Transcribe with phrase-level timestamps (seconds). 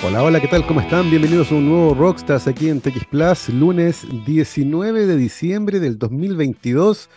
[0.00, 0.64] Hola, hola, ¿qué tal?
[0.64, 1.10] ¿Cómo están?
[1.10, 7.10] Bienvenidos a un nuevo Rockstars aquí en TX Plus, lunes 19 de diciembre del 2022.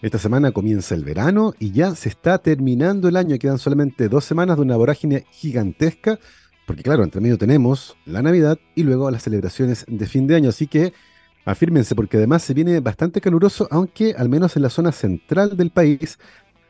[0.00, 3.38] Esta semana comienza el verano y ya se está terminando el año.
[3.38, 6.18] Quedan solamente dos semanas de una vorágine gigantesca,
[6.66, 10.48] porque claro, entre medio tenemos la Navidad y luego las celebraciones de fin de año.
[10.48, 10.94] Así que
[11.44, 15.70] afírmense, porque además se viene bastante caluroso, aunque al menos en la zona central del
[15.70, 16.18] país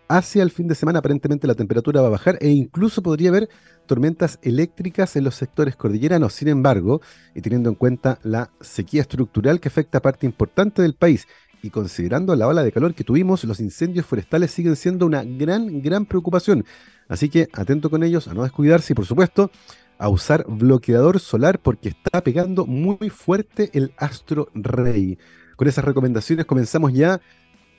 [0.09, 3.49] hacia el fin de semana aparentemente la temperatura va a bajar e incluso podría haber
[3.87, 6.33] tormentas eléctricas en los sectores cordilleranos.
[6.35, 7.01] Sin embargo,
[7.35, 11.27] y teniendo en cuenta la sequía estructural que afecta a parte importante del país
[11.63, 15.81] y considerando la ola de calor que tuvimos, los incendios forestales siguen siendo una gran,
[15.81, 16.65] gran preocupación.
[17.09, 19.51] Así que atento con ellos, a no descuidarse y por supuesto
[19.99, 25.19] a usar bloqueador solar porque está pegando muy fuerte el astro rey.
[25.57, 27.21] Con esas recomendaciones comenzamos ya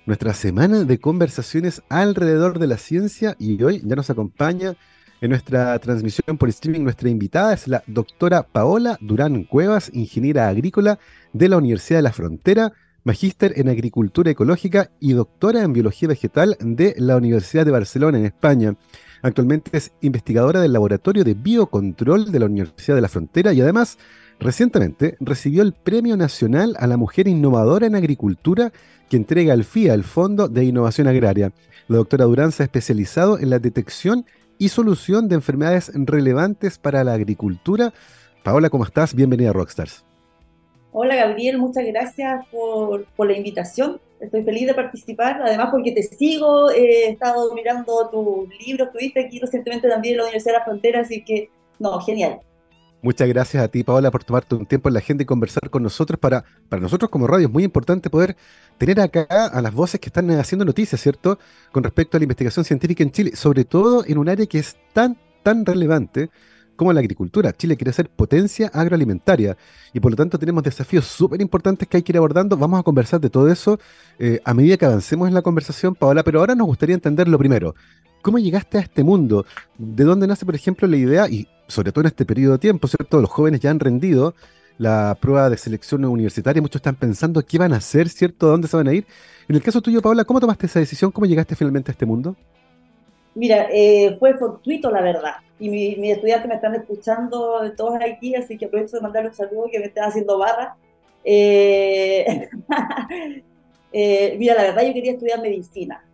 [0.05, 4.75] nuestra semana de conversaciones alrededor de la ciencia y hoy ya nos acompaña
[5.21, 10.99] en nuestra transmisión por streaming nuestra invitada es la doctora Paola Durán Cuevas, ingeniera agrícola
[11.31, 12.73] de la Universidad de la Frontera,
[13.05, 18.25] magíster en agricultura ecológica y doctora en biología vegetal de la Universidad de Barcelona en
[18.25, 18.75] España.
[19.21, 23.97] Actualmente es investigadora del Laboratorio de Biocontrol de la Universidad de la Frontera y además
[24.41, 28.73] recientemente recibió el Premio Nacional a la Mujer Innovadora en Agricultura
[29.09, 31.51] que entrega el FIA, el Fondo de Innovación Agraria.
[31.87, 34.25] La doctora Durán se ha especializado en la detección
[34.57, 37.93] y solución de enfermedades relevantes para la agricultura.
[38.43, 39.13] Paola, ¿cómo estás?
[39.13, 40.05] Bienvenida a Rockstars.
[40.95, 43.99] Hola Gabriel, muchas gracias por, la invitación.
[44.19, 49.39] Estoy feliz de participar, además porque te sigo, he estado mirando tus libros, estuviste aquí
[49.39, 52.39] recientemente también en la Universidad de la Frontera, así que, no, genial.
[53.03, 55.83] Muchas gracias a ti, Paola, por tomarte un tiempo en la agenda y conversar con
[55.83, 56.17] nosotros.
[56.17, 58.37] Para, para nosotros como radio es muy importante poder
[58.77, 61.37] tener acá a las voces que están haciendo noticias, ¿cierto?
[61.73, 64.77] Con respecto a la investigación científica en Chile, sobre todo en un área que es
[64.93, 66.29] tan, tan relevante
[66.77, 67.51] como la agricultura.
[67.51, 69.57] Chile quiere ser potencia agroalimentaria
[69.91, 72.55] y por lo tanto tenemos desafíos súper importantes que hay que ir abordando.
[72.55, 73.79] Vamos a conversar de todo eso
[74.17, 77.37] eh, a medida que avancemos en la conversación, Paola, pero ahora nos gustaría entender lo
[77.37, 77.75] primero.
[78.23, 79.45] ¿Cómo llegaste a este mundo?
[79.77, 81.27] ¿De dónde nace, por ejemplo, la idea?
[81.27, 83.19] Y sobre todo en este periodo de tiempo, ¿cierto?
[83.19, 84.33] Los jóvenes ya han rendido
[84.77, 88.47] la prueba de selección universitaria, muchos están pensando qué van a hacer, ¿cierto?
[88.47, 89.05] ¿Dónde se van a ir?
[89.49, 91.11] En el caso tuyo, Paola, ¿cómo tomaste esa decisión?
[91.11, 92.33] ¿Cómo llegaste finalmente a este mundo?
[93.35, 95.35] Mira, eh, fue fortuito, la verdad.
[95.59, 99.35] Y mis mi estudiantes me están escuchando todos aquí, así que aprovecho de mandarle un
[99.35, 100.77] saludo que me están haciendo barra.
[101.25, 102.47] Eh,
[103.91, 106.05] eh, mira, la verdad, yo quería estudiar medicina.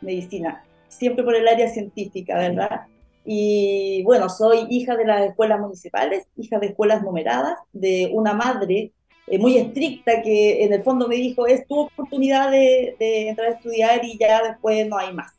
[0.00, 0.62] Medicina.
[0.90, 2.82] Siempre por el área científica, ¿verdad?
[3.24, 8.92] Y bueno, soy hija de las escuelas municipales, hija de escuelas numeradas, de una madre
[9.26, 13.54] eh, muy estricta que en el fondo me dijo, es tu oportunidad de, entrar a
[13.54, 15.32] estudiar y ya después no hay más.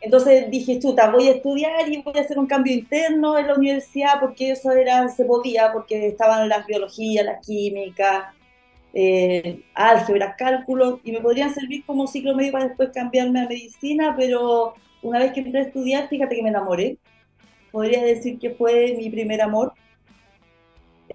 [0.00, 3.54] Entonces dije, chuta, voy a estudiar y voy a hacer un cambio interno en la
[3.54, 8.32] universidad porque eso era, se podía, porque estaban las biologías, la química,
[8.94, 14.14] eh, álgebra, cálculo, y me podrían servir como ciclo medio para después cambiarme a medicina,
[14.16, 16.98] pero una vez que entré a estudiar, fíjate que me enamoré.
[17.70, 19.72] Podría decir que fue mi primer amor.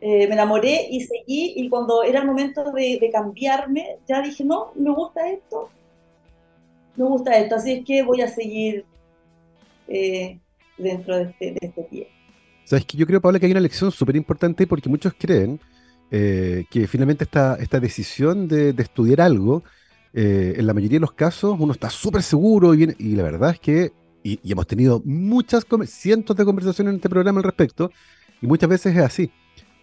[0.01, 4.71] Eh, me enamoré y seguí y cuando era el momento de, cambiarme, ya dije, no,
[4.75, 5.69] me gusta esto,
[6.95, 8.85] me gusta esto, así es que voy a seguir
[9.87, 10.39] eh,
[10.77, 12.07] dentro de este, de este pie.
[12.65, 15.59] Sabes que yo creo, Paula, que hay una lección súper importante porque muchos creen
[16.15, 19.63] eh, que finalmente esta, esta decisión de, estudiar algo
[20.13, 23.49] eh, en la mayoría de los casos uno está súper seguro y, y, la verdad
[23.49, 27.89] es que, y, hemos tenido muchas, cientos de conversaciones en este programa al respecto,
[28.43, 29.31] y muchas veces es así.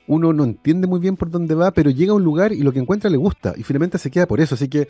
[0.07, 2.73] Uno no entiende muy bien por dónde va, pero llega a un lugar y lo
[2.73, 4.55] que encuentra le gusta, y finalmente se queda por eso.
[4.55, 4.87] Así que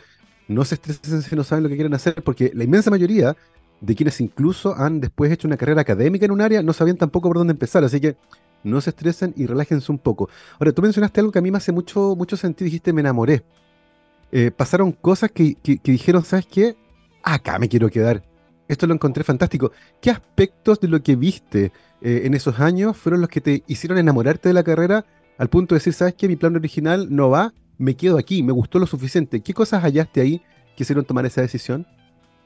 [0.47, 3.35] no se estresen si no saben lo que quieren hacer, porque la inmensa mayoría
[3.79, 7.29] de quienes incluso han después hecho una carrera académica en un área no sabían tampoco
[7.29, 7.83] por dónde empezar.
[7.83, 8.15] Así que
[8.63, 10.29] no se estresen y relájense un poco.
[10.59, 13.43] Ahora, tú mencionaste algo que a mí me hace mucho, mucho sentido, dijiste me enamoré.
[14.31, 16.77] Eh, pasaron cosas que, dijeron, ¿sabes qué?
[17.23, 18.23] Acá me quiero quedar.
[18.67, 19.71] Esto lo encontré fantástico.
[19.99, 23.97] ¿Qué aspectos de lo que viste eh, en esos años fueron los que te hicieron
[23.97, 25.05] enamorarte de la carrera
[25.37, 26.27] al punto de decir, ¿sabes qué?
[26.27, 29.41] Mi plan original no va, me quedo aquí, me gustó lo suficiente.
[29.41, 30.41] ¿Qué cosas hallaste ahí
[30.77, 31.87] que hicieron tomar esa decisión?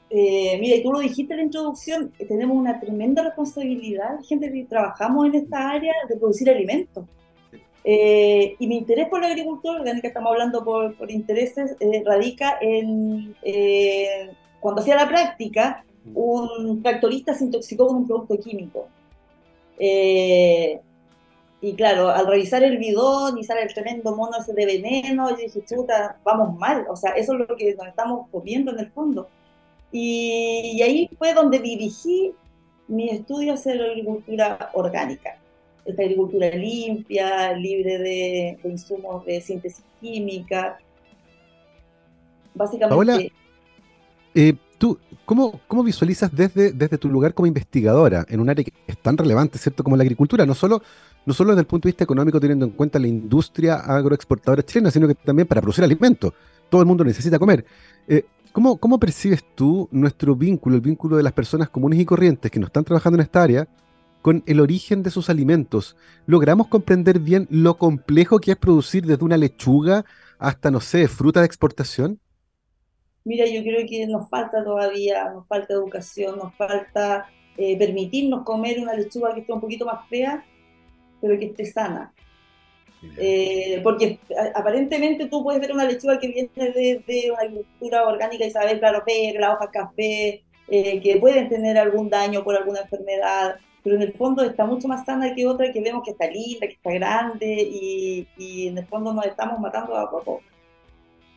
[0.08, 4.64] Eh, mira, y tú lo dijiste en la introducción, tenemos una tremenda responsabilidad, gente que
[4.64, 7.04] trabajamos en esta área, de producir alimentos.
[7.88, 13.36] Eh, y mi interés por la agricultura que estamos hablando por, intereses, eh, radica en
[13.42, 18.88] eh, cuando hacía la práctica, un tractorista se intoxicó con un producto químico.
[21.60, 25.64] y claro, al revisar el bidón y sale el tremendo mono de veneno, yo dije,
[25.64, 26.86] chuta, vamos mal.
[26.90, 29.28] O sea, eso es lo que nos estamos comiendo en el fondo.
[29.98, 32.34] Y, ahí fue donde dirigí
[32.86, 35.38] mi estudio hacia la agricultura orgánica
[35.86, 40.78] esta agricultura limpia, libre de, insumos de síntesis química.
[42.54, 43.32] Básicamente...
[44.34, 48.72] Eh, tú, ¿cómo, ¿cómo, visualizas desde, desde tu lugar como investigadora en un área que
[48.86, 50.82] es tan relevante, ¿cierto?, como la agricultura, no solo,
[51.24, 54.90] no solo desde el punto de vista económico, teniendo en cuenta la industria agroexportadora chilena,
[54.90, 56.32] sino que también para producir alimentos.
[56.68, 57.64] Todo el mundo necesita comer.
[58.08, 58.24] Eh,
[58.56, 62.58] ¿cómo, ¿Cómo percibes tú nuestro vínculo, el vínculo de las personas comunes y corrientes que
[62.58, 63.68] no están trabajando en esta área,
[64.22, 65.94] con el origen de sus alimentos?
[66.24, 70.06] ¿Logramos comprender bien lo complejo que es producir desde una lechuga
[70.38, 72.18] hasta, no sé, fruta de exportación?
[73.24, 77.26] Mira, yo creo que nos falta todavía, nos falta educación, nos falta
[77.58, 80.46] eh, permitirnos comer una lechuga que esté un poquito más fea,
[81.20, 82.10] pero que esté sana.
[83.18, 84.18] Eh, porque
[84.54, 89.02] aparentemente tú puedes ver una lechuga que viene de, una agricultura orgánica y sabes, claro,
[89.06, 94.02] que la hoja café, eh, que pueden tener algún daño por alguna enfermedad, pero en
[94.02, 96.90] el fondo está mucho más sana que otra que vemos que está linda, que está
[96.92, 100.40] grande y, y en el fondo nos estamos matando a poco.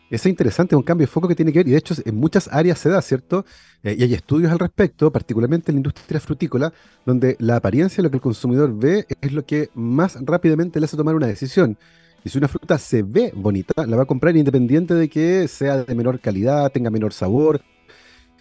[0.09, 2.15] Es interesante, es un cambio de foco que tiene que ver, y de hecho en
[2.15, 3.45] muchas áreas se da, ¿cierto?
[3.83, 6.73] Eh, y hay estudios al respecto, particularmente en la industria frutícola,
[7.05, 10.97] donde la apariencia, lo que el consumidor ve, es lo que más rápidamente le hace
[10.97, 11.77] tomar una decisión.
[12.23, 15.83] Y si una fruta se ve bonita, la va a comprar independiente de que sea
[15.83, 17.61] de menor calidad, tenga menor sabor,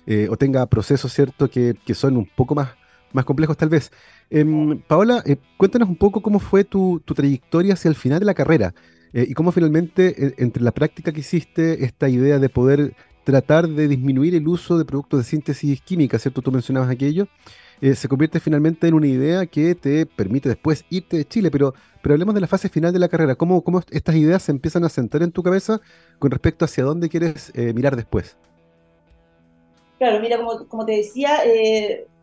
[0.06, 2.70] eh, o tenga procesos, ¿cierto?, que, son un poco más,
[3.12, 3.92] más complejos tal vez.
[4.30, 8.24] Em, Paola, eh, cuéntanos un poco cómo fue tu, tu trayectoria hacia el final de
[8.24, 8.74] la carrera.
[9.12, 12.94] Eh, y cómo finalmente, eh, entre la práctica que hiciste, esta idea de poder
[13.24, 16.40] tratar de disminuir el uso de productos de síntesis química, ¿cierto?
[16.40, 17.28] Tú mencionabas aquello,
[17.80, 21.74] eh, se convierte finalmente en una idea que te permite después irte de Chile, pero,
[22.02, 24.84] pero hablemos de la fase final de la carrera, ¿cómo, cómo estas ideas se empiezan
[24.84, 25.80] a sentar en tu cabeza
[26.18, 28.36] con respecto hacia dónde quieres mirar después?
[29.98, 31.38] Claro, mira, como, como te decía,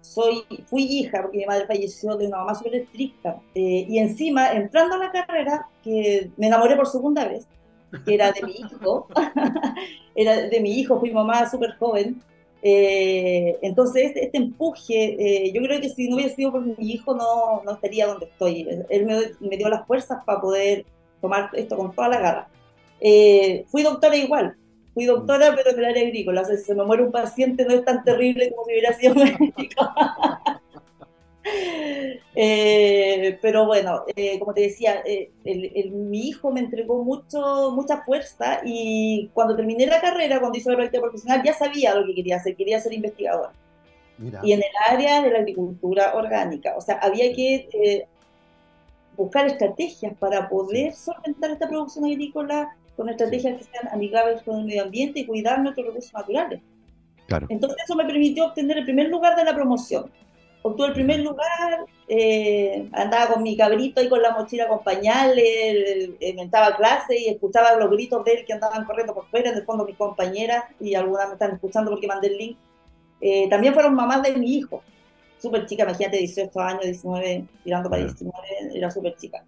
[0.05, 4.51] soy, fui hija, porque mi madre falleció de una mamá súper estricta, eh, y encima,
[4.51, 7.47] entrando a la carrera, que me enamoré por segunda vez,
[8.05, 9.07] que era de mi hijo,
[10.15, 12.21] era de mi hijo, fui mamá súper joven,
[12.61, 16.91] eh, entonces este, este empuje, eh, yo creo que si no hubiera sido por mi
[16.91, 20.85] hijo no, no estaría donde estoy, él me, me dio las fuerzas para poder
[21.21, 22.47] tomar esto con toda la garra.
[23.67, 24.55] fui doctora igual,
[24.95, 26.41] fui doctora, pero en el área agrícola.
[26.41, 28.93] O sea, si se me muere un paciente no es tan terrible como si hubiera
[28.93, 29.93] sido médico.
[32.37, 35.29] Eh, pero bueno, eh, como te decía, eh,
[35.91, 40.75] mi hijo me entregó mucho, mucha fuerza y cuando terminé la carrera, cuando hice la
[40.75, 43.51] práctica profesional, ya sabía lo que quería hacer, quería ser investigador.
[44.43, 48.07] Y en el área de la agricultura orgánica, o sea, había que
[49.15, 54.65] buscar estrategias para poder solventar esta producción agrícola con estrategias que sean amigables con el
[54.65, 56.61] medio ambiente y cuidar nuestros recursos naturales.
[57.27, 57.47] Claro.
[57.49, 60.11] Entonces eso me permitió obtener el primer lugar de la promoción.
[60.61, 66.09] Obtuve el primer lugar, eh, andaba con mi cabrito y con la mochila con pañales,
[66.19, 69.57] inventaba eh, clase y escuchaba los gritos de él que andaban corriendo por fuera, en
[69.57, 72.57] el fondo mis compañeras, y algunas me están escuchando porque mandé el link,
[73.21, 74.81] eh, también fueron mamás de mi hijo,
[75.37, 78.37] súper chica, imagínate, 18 años, 19, tirando para 19,
[78.73, 79.43] era súper chica.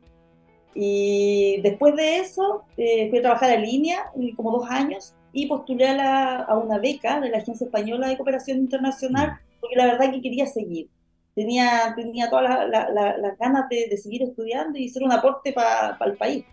[0.79, 5.87] Y después de eso eh, fui a trabajar en línea, como dos años, y postulé
[5.87, 9.59] a, a, una beca de la Agencia Española de Cooperación Internacional, mm.
[9.59, 10.87] porque la verdad que quería seguir.
[11.33, 16.45] Tenía, tenía todas las ganas de, seguir estudiando y hacer un aporte para el país.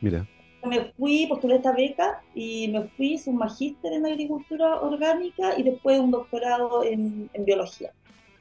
[0.00, 0.26] Mira.
[0.64, 5.62] Me fui, postulé esta beca y me fui, hice un magíster en agricultura orgánica y
[5.62, 7.92] después un doctorado en, en biología.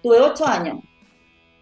[0.02, 0.80] Tuve ocho años.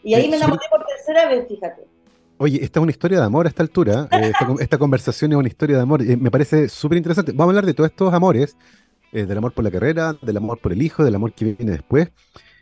[0.03, 1.97] Y ahí me enamoré por tercera vez, fíjate.
[2.39, 4.08] Oye, esta es una historia de amor a esta altura.
[4.12, 6.01] Eh, esta, conversación es una historia de amor.
[6.01, 7.32] Eh, me parece súper interesante.
[7.32, 8.56] Vamos a hablar de todos estos amores,
[9.12, 11.72] eh, del amor por la carrera, del amor por el hijo, del amor que viene
[11.72, 12.12] después.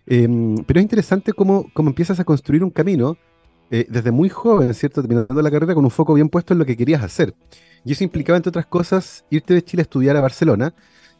[0.08, 3.17] Em, pero es interesante cómo, cómo, empiezas a construir un camino
[3.67, 5.01] desde muy joven, ¿cierto?
[5.01, 7.34] Terminando la carrera con un foco bien puesto en lo que querías hacer.
[7.84, 10.74] Y eso implicaba, entre otras cosas, irte de Chile a estudiar a Barcelona.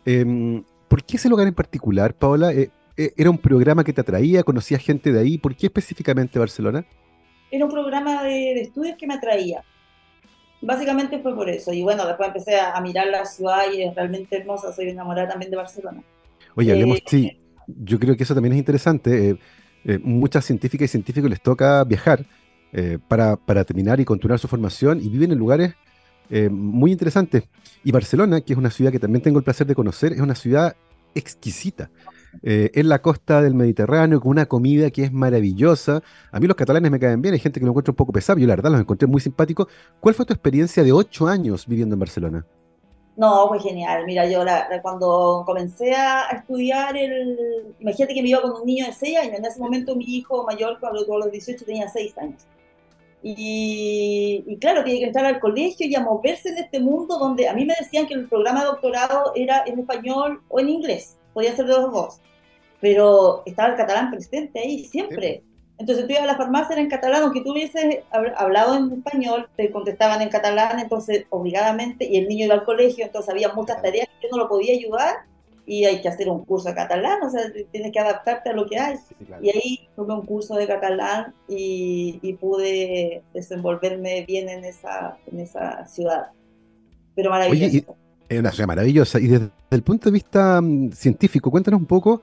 [0.06, 2.54] Em, ¿Por qué ese lugar en particular, Paola?
[2.96, 4.44] ¿Era un programa que te atraía?
[4.44, 5.38] ¿Conocías gente de ahí?
[5.38, 6.86] ¿Por qué específicamente Barcelona?
[7.56, 9.64] Era un programa de, estudios que me atraía.
[10.62, 11.74] Básicamente fue por eso.
[11.74, 14.74] Y bueno, después empecé a, mirar la ciudad y es realmente hermosa.
[14.74, 16.02] Soy enamorada también de Barcelona.
[16.56, 19.30] Oye, hablemos, eh, sí, yo creo que eso también es interesante.
[19.30, 19.40] Eh,
[19.86, 22.26] eh, muchas científicas y científicos les toca viajar
[23.08, 25.76] para, para, terminar y continuar su formación y viven en lugares
[26.50, 27.44] muy interesantes.
[27.86, 30.36] Y Barcelona, que es una ciudad que también tengo el placer de conocer, es una
[30.36, 30.76] ciudad
[31.14, 31.90] exquisita
[32.44, 36.02] eh, en la costa del Mediterráneo, con una comida que es maravillosa.
[36.32, 38.40] A mí los catalanes me caen bien, hay gente que lo encuentra un poco pesado,
[38.40, 39.68] yo la verdad los encontré muy simpáticos.
[40.00, 42.46] ¿Cuál fue tu experiencia de ocho años viviendo en Barcelona?
[43.18, 44.04] No, fue genial.
[44.06, 44.44] Mira, yo
[44.82, 49.40] cuando comencé a, estudiar, el, imagínate que me iba con un niño de seis años.
[49.40, 52.46] En ese momento mi hijo mayor, cuando tuvo los 18, tenía seis años.
[53.28, 57.54] Y, claro, tiene que entrar al colegio y a moverse en este mundo donde a
[57.56, 61.56] mí me decían que el programa de doctorado era en español o en inglés, podía
[61.56, 62.22] ser de los dos,
[62.80, 65.44] pero estaba el catalán presente ahí siempre.
[65.78, 69.50] Entonces tú ibas a la farmacia era en catalán, aunque tú hubieses hablado en español,
[69.58, 73.82] te contestaban en catalán, entonces obligadamente, y el niño iba al colegio, entonces había muchas
[73.82, 75.18] tareas que yo no lo podía ayudar,
[75.66, 78.68] y hay que hacer un curso de catalán, o sea, tienes que adaptarte a lo
[78.68, 78.98] que hay.
[79.42, 85.86] Y ahí tuve un curso de catalán y, pude desenvolverme bien en esa, en esa
[85.88, 86.28] ciudad.
[87.16, 87.96] Pero maravilloso.
[88.30, 89.20] Es una ciudad maravillosa.
[89.20, 92.22] Y desde el punto de vista mm, científico, cuéntanos un poco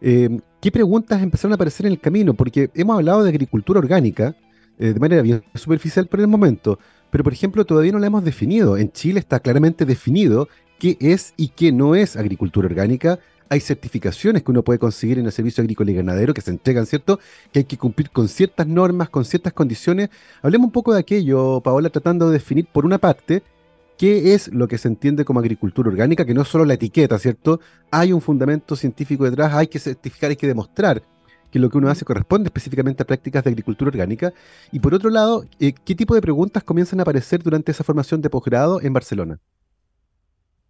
[0.00, 4.34] eh, qué preguntas empezaron a aparecer en el camino, porque hemos hablado de agricultura orgánica
[4.78, 6.78] eh, de manera bien superficial por el momento,
[7.10, 8.76] pero por ejemplo todavía no la hemos definido.
[8.76, 10.48] En Chile está claramente definido
[10.78, 13.18] qué es y qué no es agricultura orgánica.
[13.48, 16.84] Hay certificaciones que uno puede conseguir en el servicio agrícola y ganadero que se entregan,
[16.84, 17.20] ¿cierto?
[17.52, 20.10] Que hay que cumplir con ciertas normas, con ciertas condiciones.
[20.42, 23.44] Hablemos un poco de aquello, Paola, tratando de definir por una parte
[23.98, 27.18] qué es lo que se entiende como agricultura orgánica, que no es solo la etiqueta,
[27.18, 27.60] ¿cierto?
[27.90, 31.02] Hay un fundamento científico detrás, hay que certificar, hay que demostrar
[31.50, 34.32] que lo que uno hace corresponde específicamente a prácticas de agricultura orgánica.
[34.72, 38.20] Y por otro lado, eh, ¿qué tipo de preguntas comienzan a aparecer durante esa formación
[38.20, 39.40] de posgrado en Barcelona?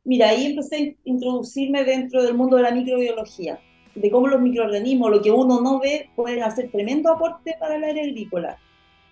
[0.04, 3.58] Mira, ahí empecé a introducirme dentro del mundo de la microbiología,
[3.94, 7.82] de cómo los microorganismos, lo que uno no ve, pueden hacer tremendo aporte para el
[7.82, 8.56] área agrícola.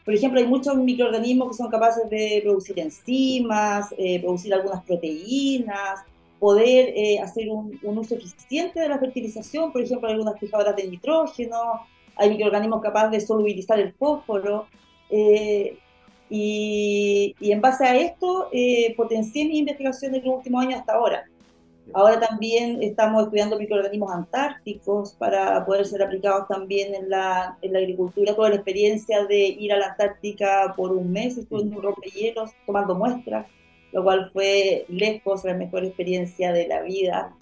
[0.04, 6.00] Por ejemplo, hay muchos microorganismos que son capaces de producir enzimas, eh, producir algunas proteínas,
[6.38, 11.56] poder eh, hacer un, uso eficiente de la fertilización, por ejemplo, algunas fijadoras de nitrógeno,
[12.16, 14.66] hay microorganismos capaces de solubilizar el fósforo.
[15.08, 15.78] Eh,
[16.28, 18.50] y, en base a esto,
[18.96, 21.24] potencié mi investigación en los últimos años hasta ahora.
[21.92, 27.78] Ahora también estamos estudiando microorganismos antárticos para poder ser aplicados también en la, en la
[27.80, 28.34] agricultura.
[28.34, 32.52] Toda la experiencia de ir a la Antártica por un mes, estuve en un rompehielos
[32.64, 33.46] tomando muestras,
[33.92, 37.34] lo cual fue lejos la mejor experiencia de la vida.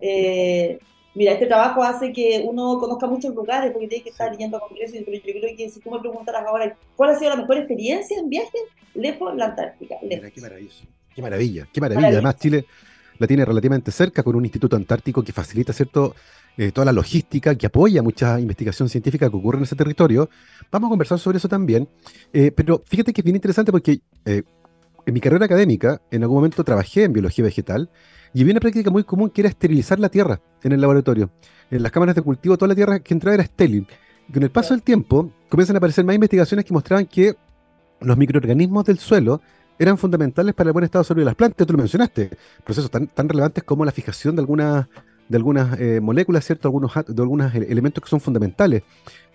[0.00, 0.78] Eh,
[1.14, 4.60] Mira, este trabajo hace que uno conozca muchos lugares porque tiene que estar yendo a
[4.60, 7.58] congresos, pero yo creo que si tú me preguntaras ahora cuál ha sido la mejor
[7.58, 8.58] experiencia en viaje,
[8.94, 9.96] lejos la Antártica.
[10.02, 10.84] Mira, qué maravilloso.
[11.14, 12.08] Qué maravilla, qué maravilla.
[12.08, 12.64] Además, Chile
[13.22, 16.14] la tiene relativamente cerca con un instituto antártico que facilita, ¿cierto?
[16.56, 20.28] Eh, toda la logística, que apoya mucha investigación científica que ocurre en ese territorio.
[20.70, 21.88] Vamos a conversar sobre eso también.
[22.32, 24.42] Eh, pero fíjate que es bien interesante porque eh,
[25.06, 27.90] en mi carrera académica, en algún momento trabajé en biología vegetal
[28.34, 31.30] y había una práctica muy común que era esterilizar la tierra en el laboratorio.
[31.70, 33.86] En las cámaras de cultivo, toda la tierra que entraba era estéril.
[34.28, 37.34] Y con el paso del tiempo, comienzan a aparecer más investigaciones que mostraban que
[38.00, 39.40] los microorganismos del suelo
[39.84, 41.66] eran fundamentales para el buen estado de salud de las plantas.
[41.66, 42.30] Tú lo mencionaste,
[42.64, 44.86] procesos tan, relevantes como la fijación de algunas,
[45.28, 46.68] de algunas eh, moléculas, ¿cierto?
[46.68, 48.82] Algunos, de algunos elementos que son fundamentales.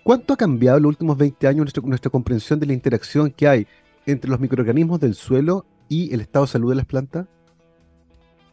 [0.03, 3.47] ¿Cuánto ha cambiado en los últimos 20 años nuestra, nuestra comprensión de la interacción que
[3.47, 3.67] hay
[4.05, 7.27] entre los microorganismos del suelo y el estado de salud de las plantas?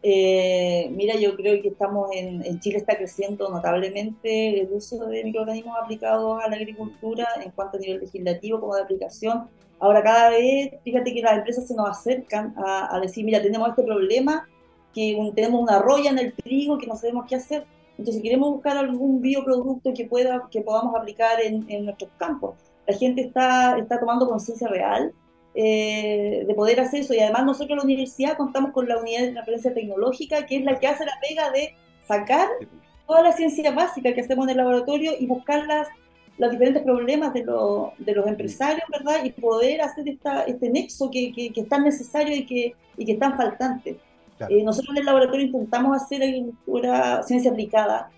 [0.06, 5.24] Eh, mira, yo creo que estamos en, en, Chile está creciendo notablemente el uso de
[5.24, 9.48] microorganismos aplicados a la agricultura en cuanto a nivel legislativo como de aplicación.
[9.80, 13.82] Ahora cada vez, fíjate que las empresas se nos acercan a, decir, mira, tenemos este
[13.82, 14.46] problema,
[14.92, 17.64] que tenemos una roya en el trigo, que no sabemos qué hacer.
[17.96, 22.56] Entonces queremos buscar algún bioproducto que, pueda, que podamos aplicar en, en nuestros campos.
[22.86, 25.14] La gente está, está tomando conciencia real
[25.56, 27.14] eh, de poder hacer eso.
[27.14, 30.64] Y además nosotros en la universidad contamos con la unidad de transferencia tecnológica, que es
[30.64, 31.76] la que hace la pega de
[32.08, 32.48] sacar
[33.06, 35.88] toda la ciencia básica que hacemos en el laboratorio y buscar las,
[36.38, 39.24] los diferentes problemas de, de los empresarios, ¿verdad?
[39.24, 43.12] Y poder hacer esta, este nexo que, que, es tan necesario y que, y que
[43.12, 43.98] es tan faltante.
[44.48, 48.10] Eh, nosotros en el laboratorio intentamos hacer agricultura, ciencia aplicada.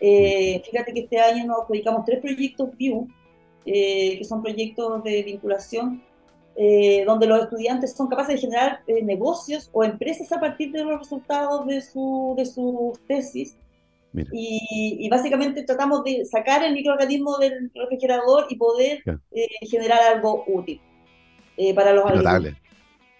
[0.00, 3.08] Eh, fíjate que este año nos dedicamos tres proyectos VIEW,
[3.64, 6.07] que son proyectos de vinculación
[6.60, 10.82] eh, donde los estudiantes son capaces de generar eh, negocios o empresas a partir de
[10.82, 13.56] los resultados de su, de su tesis.
[14.32, 20.80] Y, básicamente tratamos de sacar el microorganismo del refrigerador y poder eh, generar algo útil
[21.76, 22.56] para los agricultores.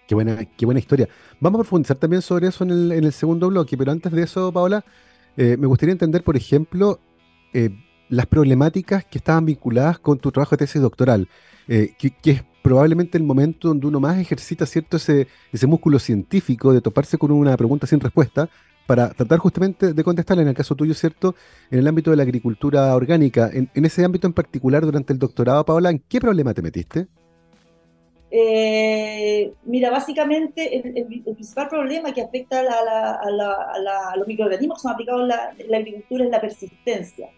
[0.05, 1.07] Qué buena, qué buena historia.
[1.39, 4.21] Vamos a profundizar también sobre eso en el, en el segundo bloque, pero antes de
[4.21, 4.83] eso, Paola,
[5.37, 6.99] me gustaría entender, por ejemplo,
[8.09, 11.29] las problemáticas que estaban vinculadas con tu trabajo de tesis doctoral,
[11.67, 16.73] que, que, es probablemente el momento donde uno más ejercita cierto ese, ese músculo científico
[16.73, 18.49] de toparse con una pregunta sin respuesta
[18.89, 21.35] para tratar justamente de contestarla, en el caso tuyo, ¿cierto?
[21.69, 25.63] En el ámbito de la agricultura orgánica, en, ese ámbito en particular durante el doctorado,
[25.63, 27.05] Paola, ¿en qué problema te metiste?
[28.31, 35.69] Eh, mira, básicamente el, principal problema que afecta a, los microorganismos que son aplicados en
[35.69, 37.29] la, agricultura es la persistencia.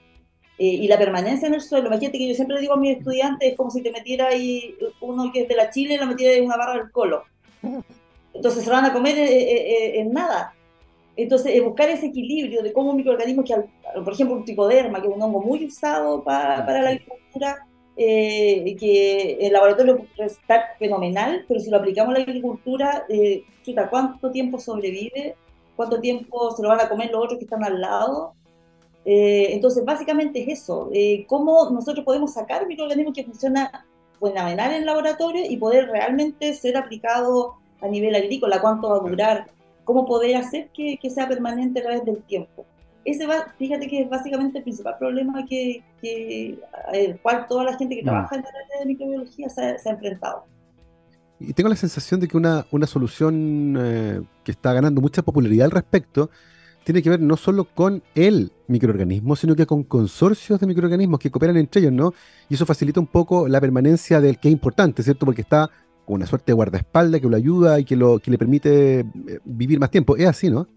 [0.63, 1.87] Y la permanencia en el suelo.
[1.87, 4.75] Imagínate que yo siempre le digo a mis estudiantes, es como si te metiera ahí
[4.99, 7.23] uno que es de la Chile y lo metiera en una barra del colo.
[8.33, 10.53] Entonces se van a comer en nada.
[11.15, 13.55] Entonces, buscar ese equilibrio de cómo un microorganismo que,
[14.03, 18.75] por ejemplo, un tricoderma, que es un hongo muy usado para, para la agricultura, eh,
[18.79, 23.43] que el laboratorio está fenomenal, pero si lo aplicamos a la agricultura, eh,
[23.89, 25.35] ¿cuánto tiempo sobrevive?
[25.75, 28.33] ¿Cuánto tiempo se lo van a comer los otros que están al lado?
[29.05, 33.69] Eh, entonces, básicamente es eso, eh, cómo nosotros podemos sacar microorganismos que funcionan
[34.19, 38.99] fenomenal en el laboratorio y poder realmente ser aplicado a nivel agrícola, cuánto va a
[38.99, 39.47] durar,
[39.83, 42.65] cómo poder hacer que, que sea permanente a través del tiempo
[43.03, 46.59] ese va, fíjate que es básicamente el principal problema que, que
[46.93, 48.05] el cual toda la gente que mm.
[48.05, 50.45] trabaja en la área de microbiología se, ha enfrentado.
[51.39, 55.65] Y tengo la sensación de que una, una solución eh, que está ganando mucha popularidad
[55.65, 56.29] al respecto
[56.83, 61.29] tiene que ver no solo con el microorganismo, sino que con consorcios de microorganismos que
[61.29, 62.13] cooperan entre ellos, ¿no?
[62.49, 65.25] Y eso facilita un poco la permanencia del que es importante, ¿cierto?
[65.25, 65.69] Porque está
[66.05, 69.05] con una suerte de guardaespaldas que lo ayuda y que, lo, que le permite eh,
[69.43, 70.15] vivir más tiempo.
[70.17, 70.67] Es así, ¿no?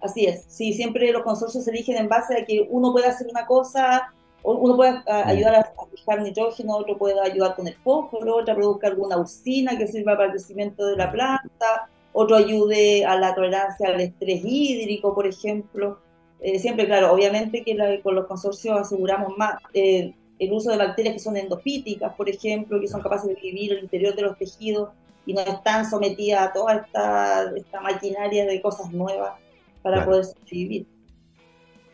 [0.00, 3.26] Así es, sí, siempre los consorcios se eligen en base a que uno puede hacer
[3.28, 4.12] una cosa,
[4.44, 9.18] uno puede ayudar a, fijar nitrógeno, otro puede ayudar con el fósforo, otro produzca alguna
[9.18, 11.88] usina que sirva para el crecimiento de la planta,
[12.20, 16.00] otro ayude a la tolerancia al estrés hídrico, por ejemplo.
[16.40, 21.14] Eh, siempre, claro, obviamente que con los consorcios aseguramos más eh, el uso de bacterias
[21.14, 24.36] que son endofíticas, por ejemplo, que son capaces de vivir en el interior de los
[24.36, 24.88] tejidos
[25.26, 29.34] y no están sometidas a toda esta, esta maquinaria de cosas nuevas
[29.80, 30.86] para poder sobrevivir.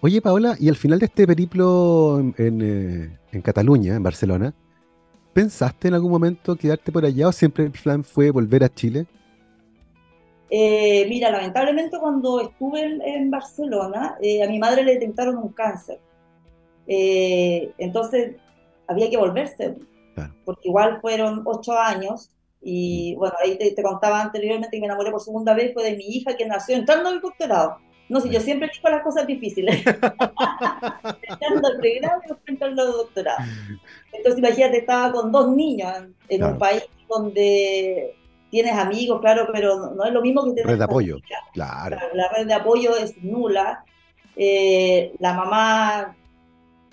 [0.01, 2.61] Oye, Paola, y al final de este periplo en,
[3.31, 4.55] eh, Cataluña, en Barcelona,
[5.35, 9.07] ¿pensaste en algún momento quedarte por allá o siempre el plan fue volver a Chile?
[10.57, 15.99] Eh, mira, lamentablemente cuando estuve en, Barcelona, eh, a mi madre le detectaron un cáncer.
[16.87, 18.37] entonces
[18.87, 19.75] había que volverse,
[20.45, 22.31] porque igual fueron ocho años
[22.63, 26.05] y bueno, ahí te, contaba anteriormente que me enamoré por segunda vez, fue de mi
[26.05, 27.79] hija que nació entrando al doctorado.
[28.09, 29.77] No sé, yo siempre elijo las cosas difíciles.
[29.85, 33.45] entrando al pregrado y entrando al doctorado.
[34.13, 35.93] Entonces, imagínate, estaba con dos niños
[36.29, 38.15] en, un país donde
[38.55, 40.67] tienes amigos, claro, pero no, es lo mismo que tener.
[40.67, 41.19] Red de apoyo,
[41.53, 41.97] claro.
[42.13, 43.85] La red de apoyo es nula.
[44.37, 46.17] Eh, la mamá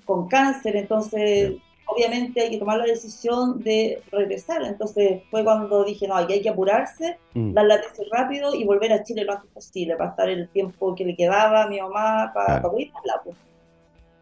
[0.04, 1.54] con cáncer, entonces
[1.86, 4.64] obviamente hay que tomar la decisión de regresar.
[4.64, 7.54] Entonces fue cuando dije, no, aquí hay que apurarse, mm.
[7.54, 10.96] dar la tesis rápido y volver a Chile lo antes posible, para estar el tiempo
[10.96, 13.22] que le quedaba a mi mamá, para, claro.
[13.24, 13.36] pues.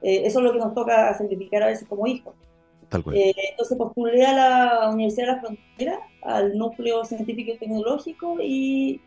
[0.01, 2.33] eh, eso es lo que nos toca sacrificar a veces como hijos.
[3.13, 9.01] Eh, entonces postulé a la Universidad de la Frontera, al núcleo científico y tecnológico, y,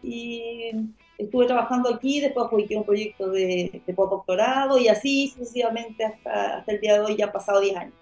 [1.19, 6.73] estuve trabajando aquí, después publiqué un proyecto de, de postdoctorado, y así sucesivamente hasta, hasta
[6.73, 7.95] el día de hoy, ya han pasado 10 años.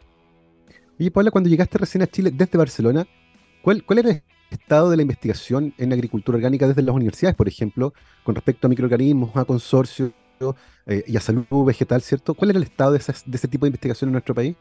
[0.98, 3.06] Oye, Paula, cuando llegaste recién a Chile desde Barcelona,
[3.62, 7.48] ¿cuál, ¿cuál era el estado de la investigación en agricultura orgánica desde las universidades, por
[7.48, 10.12] ejemplo, con respecto a microorganismos, a consorcios
[10.86, 12.34] eh, y a salud vegetal, ¿cierto?
[12.34, 14.56] ¿Cuál era el estado de, ese tipo de investigación en nuestro país?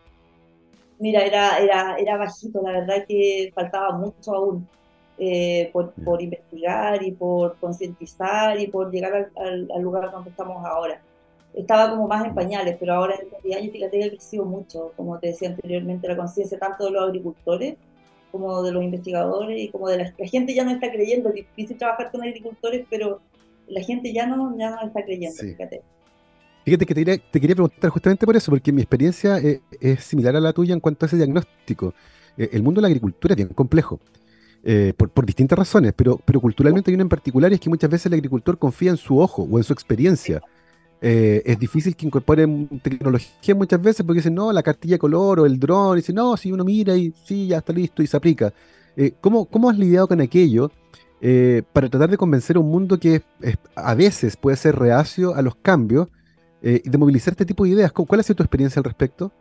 [1.00, 4.68] Mira, era, era, era bajito, la verdad que faltaba mucho aún
[5.18, 10.66] eh, por, por, investigar y por concientizar y por llegar al, al lugar donde estamos
[10.66, 11.02] ahora.
[11.54, 14.94] Estaba como más en pañales, pero ahora en estos años fíjate que ha crecido mucho,
[14.96, 17.76] como te decía anteriormente, la conciencia tanto de los agricultores
[18.32, 21.36] como de los investigadores y como de la, la gente ya no está creyendo, es
[21.36, 23.22] difícil trabajar con agricultores, pero
[23.68, 25.82] la gente ya no, ya no está creyendo, fíjate.
[26.66, 30.40] Fíjate que te, quería preguntar justamente por eso, porque mi experiencia es, es, similar a
[30.40, 31.94] la tuya en cuanto a ese diagnóstico.
[32.38, 34.00] Eh, el mundo de la agricultura es bien complejo.
[34.62, 38.08] Eh, por, distintas razones, pero, culturalmente hay una en particular y es que muchas veces
[38.08, 40.42] el agricultor confía en su ojo o en su experiencia.
[41.02, 45.40] Eh, es difícil que incorporen tecnología muchas veces porque dicen, no, la cartilla de color
[45.40, 48.08] o el dron, y dicen, no, si uno mira y sí, ya está listo y
[48.08, 48.54] se aplica.
[48.98, 50.72] Eh, ¿cómo, has lidiado con aquello
[51.22, 53.22] eh, para tratar de convencer a un mundo que
[53.76, 56.10] a veces puede ser reacio a los cambios
[56.62, 57.92] y de movilizar este tipo de ideas?
[57.92, 59.32] ¿Cuál ha sido tu experiencia al respecto?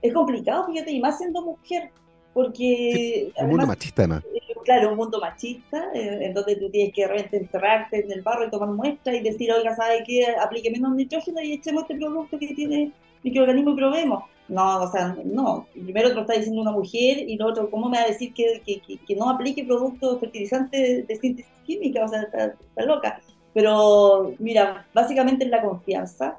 [0.00, 1.90] Es complicado, fíjate, y más siendo mujer,
[2.32, 3.32] porque...
[3.40, 4.24] un mundo machista además.
[4.32, 8.22] Eh, claro, un mundo machista, eh, en donde tú tienes que realmente enterrarte en el
[8.22, 10.26] barro y tomar muestras y decir, oiga, ¿sabe qué?
[10.40, 14.24] Aplique menos nitrógeno y echemos este producto que tiene microorganismo y probemos.
[14.48, 15.66] No, o sea, no.
[15.72, 18.32] Primero te lo está diciendo una mujer y lo otro, ¿cómo me va a decir
[18.32, 22.04] que, que, que, no aplique productos fertilizantes de, síntesis química?
[22.04, 23.20] O sea, está, está loca.
[23.54, 26.38] Pero mira, básicamente es la confianza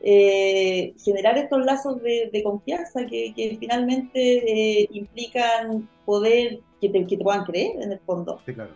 [0.00, 7.82] eh, generar estos lazos de, confianza que, finalmente eh, implican poder que te, puedan creer
[7.82, 8.40] en el fondo.
[8.46, 8.70] Sí, claro.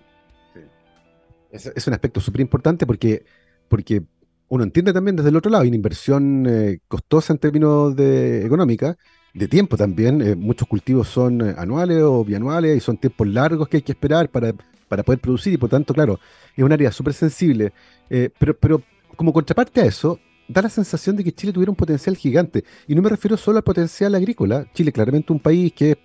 [1.50, 3.24] Es, un aspecto súper importante porque,
[3.68, 4.02] porque
[4.48, 8.44] uno entiende también desde el otro lado, hay una inversión eh, costosa en términos de
[8.44, 8.96] económica,
[9.34, 10.22] de tiempo también.
[10.22, 13.92] Eh, muchos cultivos son eh, anuales o bianuales y son tiempos largos que hay que
[13.92, 14.54] esperar para,
[14.92, 16.20] para poder producir y por tanto, claro,
[16.54, 17.72] es un área súper sensible.
[18.38, 18.82] pero, pero
[19.16, 22.62] como contraparte a eso, da la sensación de que Chile tuviera un potencial gigante.
[22.86, 24.66] Y no me refiero solo al potencial agrícola.
[24.74, 25.96] Chile claramente un país que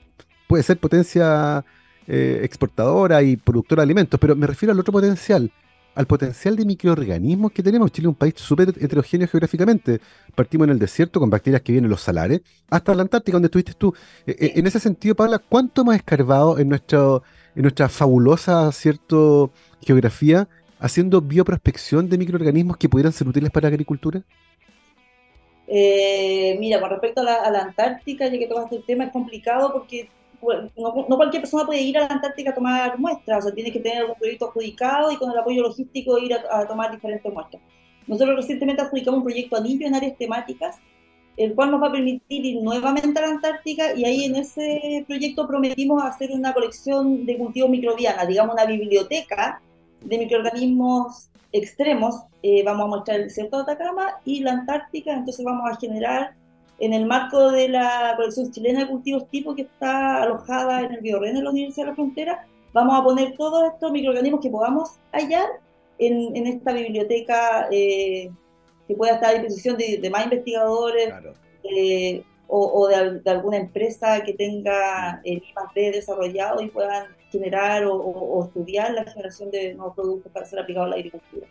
[0.48, 1.66] puede ser potencia
[2.08, 5.52] exportadora y productora de alimentos, pero me refiero al otro potencial
[5.98, 7.92] al potencial de microorganismos que tenemos.
[7.92, 10.00] Chile es un país súper heterogéneo geográficamente.
[10.36, 13.48] Partimos en el desierto con bacterias que vienen en los salares, hasta la Antártica, donde
[13.48, 13.96] estuviste tú.
[14.28, 17.24] Eh, eh, en ese sentido, Paula, ¿cuánto hemos escarbado en, nuestro,
[17.58, 20.48] en nuestra fabulosa cierto, geografía
[20.80, 24.22] haciendo bioprospección de microorganismos que pudieran ser útiles para la agricultura?
[25.68, 29.74] Eh, mira, con respecto a la, a Antártica, ya que tocaste el tema, es complicado
[29.74, 30.08] porque
[30.78, 33.80] no, cualquier persona puede ir a la Antártica a tomar muestras, o sea, tienes que
[33.80, 37.62] tener algún proyecto adjudicado y con el apoyo logístico ir a, tomar diferentes muestras.
[38.06, 40.78] Nosotros recientemente adjudicamos un proyecto anillo en áreas temáticas,
[41.38, 45.06] el cual nos va a permitir ir nuevamente a la Antártica y ahí en ese
[45.08, 49.62] proyecto prometimos hacer una colección de cultivos microbianas, digamos una biblioteca
[50.04, 52.24] de microorganismos extremos.
[52.42, 56.34] Eh, vamos a mostrar el desierto de Atacama y la Antártica, entonces vamos a generar
[56.80, 61.02] en el marco de la colección chilena de cultivos tipo que está alojada en el
[61.02, 64.90] Biorren de la Universidad de la Frontera, vamos a poner todos estos microorganismos que podamos
[65.12, 65.48] hallar
[66.00, 68.30] en, en esta biblioteca eh,
[68.88, 71.14] que pueda estar a disposición de, más investigadores
[71.64, 78.94] eh, o, de, alguna empresa que tenga el I+D desarrollado y puedan generar o, estudiar
[78.94, 81.48] la generación de nuevos productos para ser aplicados a la agricultura.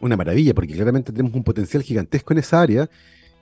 [0.00, 2.88] Una maravilla, porque claramente tenemos un potencial gigantesco en esa área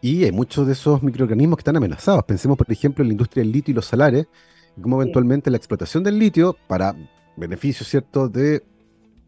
[0.01, 2.25] y hay muchos de esos microorganismos que están amenazados.
[2.25, 4.27] Pensemos, por ejemplo, en la industria del litio y los salares,
[4.75, 6.94] y cómo eventualmente la explotación del litio para
[7.37, 8.62] beneficio cierto de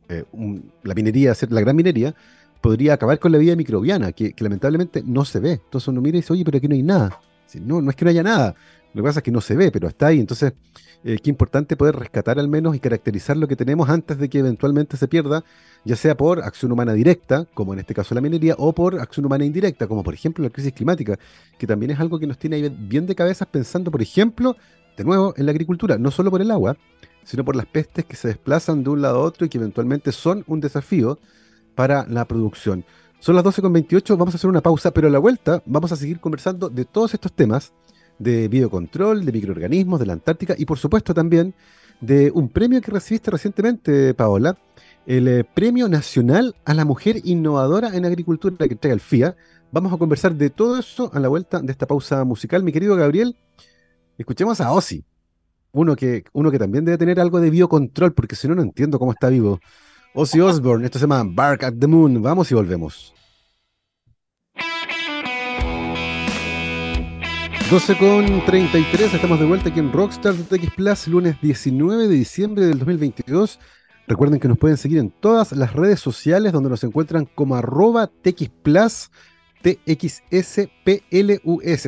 [0.08, 0.24] eh,
[0.82, 2.14] la minería, la gran minería,
[2.60, 5.52] podría acabar con la vida microbiana, que, lamentablemente no se ve.
[5.52, 7.20] Entonces uno mira y dice, oye, pero aquí no hay nada.
[7.60, 8.54] no, no es que no haya nada.
[8.94, 10.18] Lo que pasa es que no se ve, pero está ahí.
[10.18, 10.54] Entonces,
[11.04, 14.38] eh, qué importante poder rescatar al menos y caracterizar lo que tenemos antes de que
[14.38, 15.44] eventualmente se pierda,
[15.84, 19.26] ya sea por acción humana directa, como en este caso la minería, o por acción
[19.26, 21.18] humana indirecta, como por ejemplo la crisis climática,
[21.58, 24.56] que también es algo que nos tiene ahí bien de cabeza pensando, por ejemplo,
[24.96, 26.76] de nuevo, en la agricultura, no solo por el agua,
[27.22, 30.10] sino por las pestes que se desplazan de un lado a otro y que eventualmente
[30.12, 31.20] son un desafío
[31.78, 32.84] para la producción.
[33.20, 36.18] Son las 12.28, vamos a hacer una pausa, pero a la vuelta vamos a seguir
[36.18, 37.72] conversando de todos estos temas
[38.18, 41.54] de biocontrol, de microorganismos, de la Antártica y por supuesto también
[42.00, 44.58] de un premio que recibiste recientemente, Paola,
[45.06, 49.36] el eh, Premio Nacional a la Mujer Innovadora en Agricultura que entrega el FIA.
[49.70, 52.64] Vamos a conversar de todo eso a la vuelta de esta pausa musical.
[52.64, 53.36] Mi querido Gabriel,
[54.18, 55.04] escuchemos a Ozzy,
[55.70, 58.98] uno que, uno que también debe tener algo de biocontrol, porque si no, no entiendo
[58.98, 59.60] cómo está vivo.
[60.20, 62.20] Ozzy Osbourne, esto se llama Bark at the Moon.
[62.20, 63.14] Vamos y volvemos.
[67.70, 72.66] 12 con 33, estamos de vuelta aquí en Rockstar TX Plus, lunes 19 de diciembre
[72.66, 73.60] del 2022.
[74.08, 78.08] Recuerden que nos pueden seguir en todas las redes sociales donde nos encuentran como arroba
[78.08, 79.12] TX Plus,
[79.62, 80.32] TXSPLUS.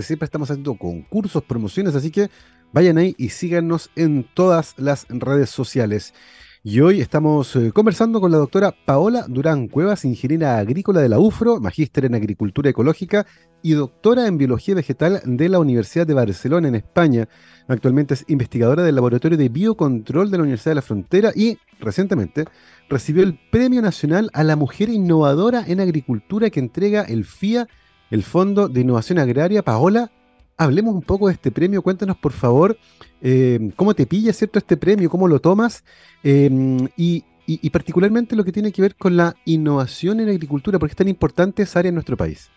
[0.07, 2.31] Siempre estamos haciendo concursos, promociones, así que
[2.73, 6.15] vayan ahí y síganos en todas las redes sociales.
[6.63, 11.19] Y hoy estamos eh, conversando con la doctora Paola Durán Cuevas, ingeniera agrícola de la
[11.19, 13.27] UFRO, magíster en agricultura ecológica
[13.63, 17.31] y doctora en biología vegetal de la Universidad de Barcelona en España.
[17.67, 22.45] Actualmente es investigadora del Laboratorio de Biocontrol de la Universidad de la Frontera y recientemente
[22.91, 27.69] recibió el Premio Nacional a la Mujer Innovadora en Agricultura que entrega el FIA,
[28.11, 29.63] el Fondo de Innovación Agraria.
[29.63, 30.13] Paola,
[30.61, 31.83] hablemos un poco de este premio.
[31.83, 32.77] Cuéntanos, por favor,
[33.23, 35.83] eh, cómo te pilla, ¿cierto?, este premio, cómo lo tomas
[36.23, 37.25] em, y,
[37.71, 41.63] particularmente lo que tiene que ver con la innovación en agricultura, porque es tan importante
[41.63, 42.51] esa área en nuestro país.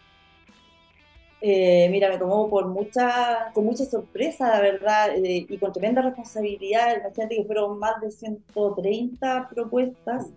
[1.41, 6.01] Eh, mira, me tomó por mucha, con mucha sorpresa, la verdad, eh, y con tremenda
[6.01, 6.97] responsabilidad.
[6.97, 10.27] Imagínate que fueron más de 130 propuestas.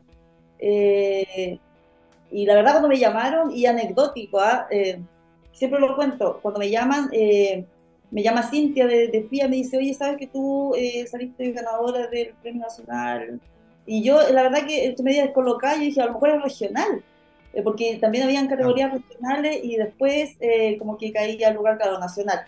[2.30, 4.66] y la verdad, cuando me llamaron, y anecdótico, ¿ah?
[5.56, 7.64] Siempre lo cuento, cuando me llaman, eh,
[8.10, 12.06] me llama Cintia de, de, FIA, me dice, oye, ¿sabes que tú eh, saliste ganadora
[12.06, 13.40] del Premio Nacional?
[13.86, 17.02] Y yo, la verdad que estoy media descolocada y dije, a lo mejor es regional,
[17.54, 20.36] eh, porque también habían categorías regionales y después
[20.78, 22.40] como que caía al lugar cada nacional.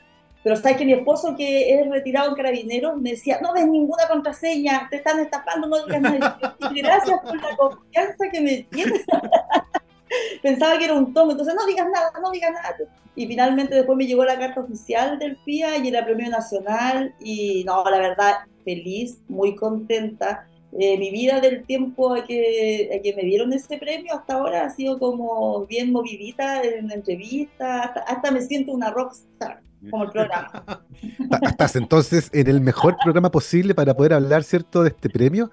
[0.44, 4.06] Pero sabes que mi esposo, que es retirado en carabineros, me decía, no ves ninguna
[4.06, 6.38] contraseña, te están estafando, no digas nada.
[6.74, 9.04] Gracias por la confianza que me tienes.
[10.42, 12.76] Pensaba que era un tomo, entonces no digas nada, no digas nada.
[13.14, 17.64] Y finalmente después me llegó la carta oficial del FIA y era premio nacional y
[17.64, 20.46] no, la verdad, feliz, muy contenta.
[20.78, 24.70] eh, mi vida del tiempo a que, que me dieron este premio hasta ahora ha
[24.70, 30.84] sido como bien movidita en entrevistas, hasta, me siento una rockstar como el programa.
[31.42, 35.50] Estás entonces en el mejor programa posible para poder hablar, ¿cierto?, de este premio,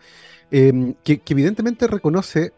[0.52, 2.52] em, que, evidentemente reconoce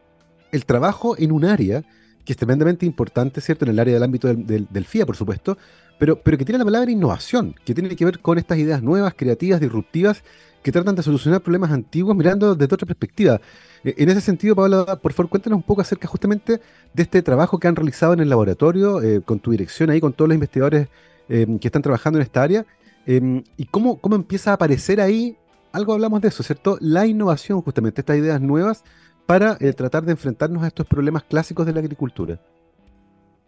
[0.52, 1.84] el trabajo en un área
[2.28, 5.58] que es tremendamente importante, ¿cierto?, en el área del ámbito del, FIA, por supuesto,
[5.98, 9.14] pero, pero que tiene la palabra innovación, que tiene que ver con estas ideas nuevas,
[9.16, 10.24] creativas, disruptivas,
[10.62, 13.40] que tratan de solucionar problemas antiguos mirando desde otra perspectiva.
[13.82, 16.60] E, en ese sentido, Paola, por favor, cuéntanos un poco acerca justamente
[16.94, 20.12] de este trabajo que han realizado en el laboratorio, eh, con tu dirección ahí, con
[20.12, 20.90] todos los investigadores
[21.30, 22.66] em, que están trabajando en esta área,
[23.06, 25.38] em, y cómo, cómo empieza a aparecer ahí,
[25.72, 26.78] algo hablamos de eso, ¿cierto?
[26.82, 28.84] La innovación, justamente, estas ideas nuevas
[29.28, 32.40] para eh, tratar de enfrentarnos a estos problemas clásicos de la agricultura.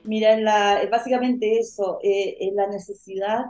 [0.04, 3.46] Mira, la, básicamente eso, eh, es la necesidad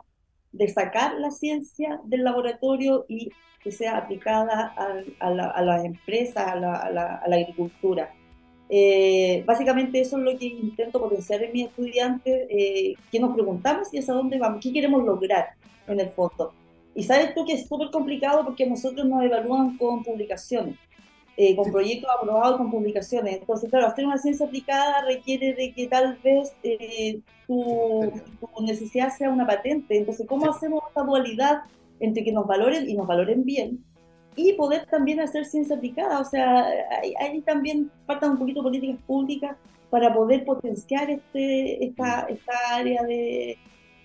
[0.52, 3.32] de sacar la ciencia del laboratorio y
[3.63, 4.74] que sea aplicada
[5.20, 8.13] a, las empresas, a la, agricultura.
[8.70, 13.94] Eh, básicamente eso es lo que intento potenciar en mis estudiantes, eh, que nos preguntamos
[13.94, 15.50] y es a dónde vamos, qué queremos lograr
[15.88, 16.54] en el fondo.
[16.96, 20.76] Y sabes tú que es súper complicado porque nosotros nos evalúan con publicaciones,
[21.41, 23.38] eh, con proyectos aprobados con publicaciones.
[23.38, 26.52] Entonces, claro, hacer una ciencia aplicada requiere de que tal vez
[27.47, 29.97] tu, tu, necesidad sea una patente.
[29.97, 31.62] Entonces, ¿cómo hacemos esta dualidad
[32.02, 33.86] entre que nos valoren y nos valoren bien
[34.36, 36.19] y poder también hacer ciencia aplicada.
[36.19, 36.65] O sea,
[37.19, 39.56] ahí, también faltan un poquito políticas públicas
[39.89, 43.58] para poder potenciar este, esta, esta área de,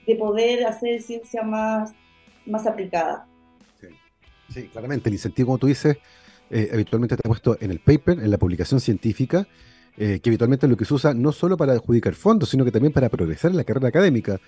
[0.06, 1.92] de poder hacer ciencia más,
[2.46, 3.26] más aplicada.
[4.50, 4.68] Sí.
[4.68, 5.96] claramente, el incentivo, como tú dices,
[6.50, 9.46] eh, habitualmente está puesto en el paper, en la publicación científica,
[9.96, 12.72] eh, que habitualmente es lo que se usa no solo para adjudicar fondos, sino que
[12.72, 14.40] también para progresar en la carrera académica.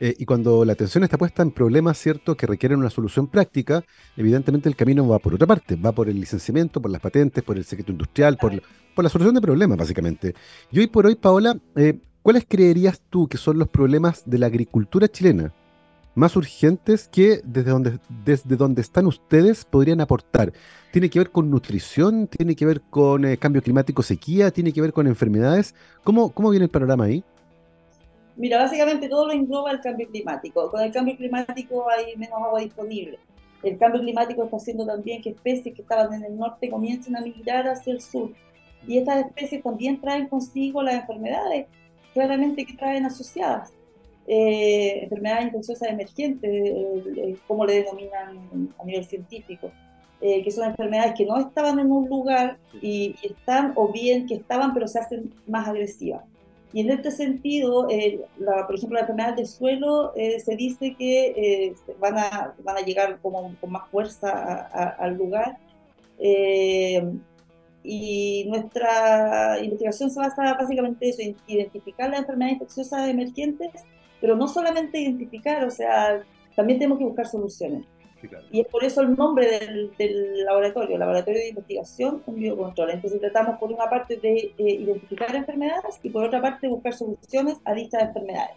[0.00, 3.84] Eh, y cuando la atención está puesta en problemas, ¿cierto?, que requieren una solución práctica,
[4.16, 7.56] evidentemente el camino va por otra parte, va por el licenciamiento, por las patentes, por
[7.56, 8.60] el secreto industrial, por,
[8.94, 10.34] por la solución de problemas, básicamente.
[10.72, 11.56] Y hoy por hoy, Paola,
[12.22, 15.54] ¿cuáles creerías tú que son los problemas de la agricultura chilena
[16.14, 20.52] más urgentes que desde donde, desde donde están ustedes podrían aportar?
[20.92, 22.28] ¿Tiene que ver con nutrición?
[22.28, 24.50] ¿Tiene que ver con eh, cambio climático, sequía?
[24.50, 25.74] ¿Tiene que ver con enfermedades?
[26.04, 27.24] ¿Cómo, cómo viene el panorama ahí?
[28.36, 30.70] Mira, básicamente todo lo engloba el cambio climático.
[30.70, 33.18] Con el cambio climático hay menos agua disponible.
[33.62, 37.20] El cambio climático está haciendo también que especies que estaban en el norte comiencen a
[37.20, 38.30] migrar hacia el sur.
[38.86, 41.66] Y estas especies también traen consigo las enfermedades,
[42.12, 43.72] claramente que traen asociadas.
[44.26, 49.70] Eh, enfermedades infecciosas emergentes, eh, como le denominan a nivel científico,
[50.20, 54.26] eh, que son enfermedades que no estaban en un lugar y, y, están, o bien
[54.26, 56.22] que estaban pero se hacen más agresivas.
[56.74, 57.86] Y en este sentido,
[58.36, 62.76] la, por ejemplo, la enfermedad del suelo eh, se dice que eh, van, a, van
[62.76, 64.28] a llegar como, con más fuerza
[64.98, 65.56] al lugar.
[66.18, 67.12] Eh,
[67.84, 73.70] y nuestra investigación se basa básicamente en eso, identificar las enfermedades infecciosas emergentes,
[74.24, 76.22] pero no solamente identificar, o sea,
[76.56, 77.84] también tenemos que buscar soluciones.
[78.50, 82.88] Y es por eso el nombre del, del, laboratorio, Laboratorio de Investigación en Biocontrol.
[82.88, 87.58] Entonces tratamos por una parte de eh, identificar enfermedades y por otra parte buscar soluciones
[87.66, 88.56] a dichas enfermedades.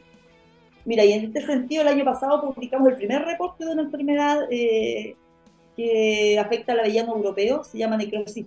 [0.86, 4.48] Mira, y en este sentido el año pasado publicamos el primer reporte de una enfermedad
[4.50, 5.18] eh,
[5.76, 8.46] que afecta al avellano europeo, se llama necrosis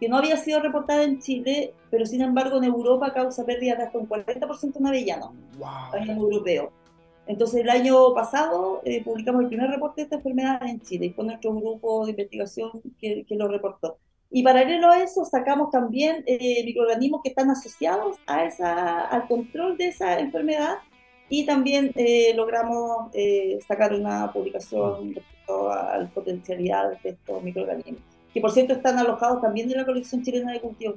[0.00, 3.84] que no había sido reportada en Chile, pero sin embargo en Europa causa pérdidas de
[3.84, 5.68] hasta un 40% en avellano, wow.
[5.92, 6.72] avellano europeo.
[7.30, 11.10] Entonces, el año pasado eh, publicamos el primer reporte de esta enfermedad en Chile y
[11.10, 13.98] fue nuestro grupo de investigación que, lo reportó.
[14.32, 19.76] Y paralelo a eso, sacamos también eh, microorganismos que están asociados a esa, al control
[19.76, 20.78] de esa enfermedad
[21.28, 23.12] y también eh, logramos
[23.64, 29.42] sacar una publicación respecto a la potencialidad de estos microorganismos, que por cierto están alojados
[29.42, 30.96] también en la colección chilena de cultivos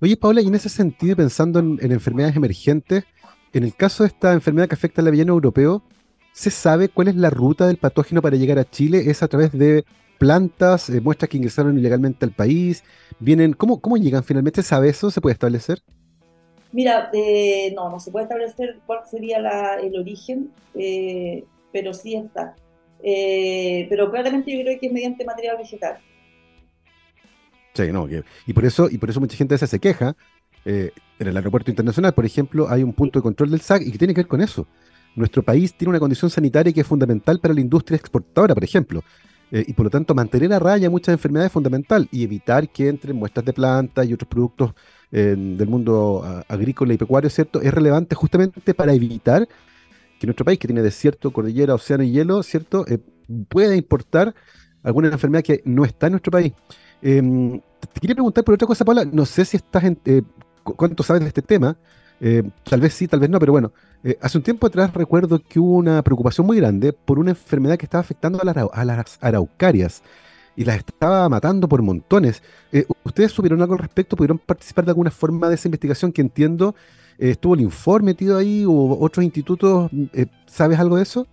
[0.00, 3.04] Oye, Paula, y en ese sentido, pensando en enfermedades emergentes,
[3.54, 5.82] en el caso de esta enfermedad que afecta al avellano europeo,
[6.32, 9.04] ¿se sabe cuál es la ruta del patógeno para llegar a Chile?
[9.06, 9.84] ¿Es a través de
[10.18, 12.82] plantas, eh, muestras que ingresaron ilegalmente al país?
[13.20, 14.62] ¿Vienen, cómo, ¿Cómo llegan finalmente?
[14.62, 15.10] ¿Se ¿Sabe eso?
[15.10, 15.78] ¿Se puede establecer?
[16.72, 19.38] Mira, eh, no, no se puede establecer cuál sería
[19.76, 22.56] el origen, eh, pero sí está.
[23.00, 25.98] pero claramente yo creo que es mediante material vegetal.
[27.74, 28.08] Sí, no,
[28.46, 30.16] y por eso, y por eso mucha gente se queja,
[30.64, 33.92] eh, en el aeropuerto internacional, por ejemplo, hay un punto de control del SAC y
[33.92, 34.66] que tiene que ver con eso.
[35.16, 39.02] Nuestro país tiene una condición sanitaria que es fundamental para la industria exportadora, por ejemplo.
[39.50, 42.88] Eh, y por lo tanto, mantener a raya muchas enfermedades es fundamental y evitar que
[42.88, 44.72] entren muestras de plantas y otros productos
[45.12, 47.60] eh, del mundo agrícola y pecuario, ¿cierto?
[47.60, 49.46] Es relevante justamente para evitar
[50.18, 52.84] que nuestro país, que tiene desierto, cordillera, océano y hielo, ¿cierto?
[53.48, 54.34] pueda importar
[54.82, 56.52] alguna enfermedad que no está en nuestro país.
[57.02, 57.60] Em,
[57.92, 60.22] te quería preguntar por otra cosa, Paula, no sé si estás en, eh,
[60.62, 61.76] cuánto sabes de este tema,
[62.20, 65.40] eh, tal vez sí, tal vez no, pero bueno, eh, hace un tiempo atrás recuerdo
[65.40, 70.02] que hubo una preocupación muy grande por una enfermedad que estaba afectando a, las araucarias
[70.56, 72.42] y las estaba matando por montones.
[73.02, 74.16] ¿Ustedes supieron algo al respecto?
[74.16, 76.74] ¿Pudieron participar de alguna forma de esa investigación que entiendo
[77.18, 79.90] estuvo el informe metido ahí o otros institutos?
[80.46, 81.26] ¿Sabes algo de eso?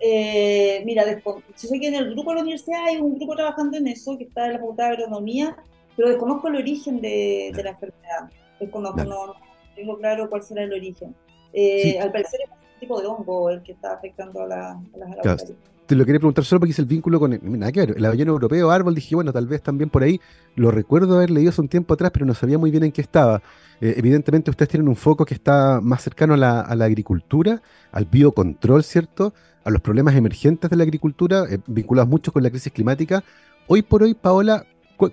[0.00, 3.76] Eh, mira, yo sé que en el grupo de la universidad hay un grupo trabajando
[3.76, 5.56] en eso, que está en la Facultad de Agronomía,
[5.96, 8.30] pero desconozco el origen de, la enfermedad.
[8.60, 9.34] Desconozco, no,
[9.74, 11.14] tengo claro cuál será el origen.
[11.52, 15.52] Eh, al parecer es un tipo de hongo el que está afectando a, las araucarias.
[15.88, 18.04] Te lo quería preguntar solo porque es el vínculo con el, nada que ver, el
[18.04, 20.20] avellano europeo, árbol, dije, bueno, tal vez también por ahí,
[20.54, 23.00] lo recuerdo haber leído hace un tiempo atrás, pero no sabía muy bien en qué
[23.00, 23.40] estaba.
[23.80, 27.62] Eh, evidentemente ustedes tienen un foco que está más cercano a la, a la agricultura,
[27.90, 29.32] al biocontrol, ¿cierto?
[29.68, 33.22] A los problemas emergentes de la agricultura, eh, vinculados mucho con la crisis climática.
[33.66, 34.64] Hoy por hoy, Paola,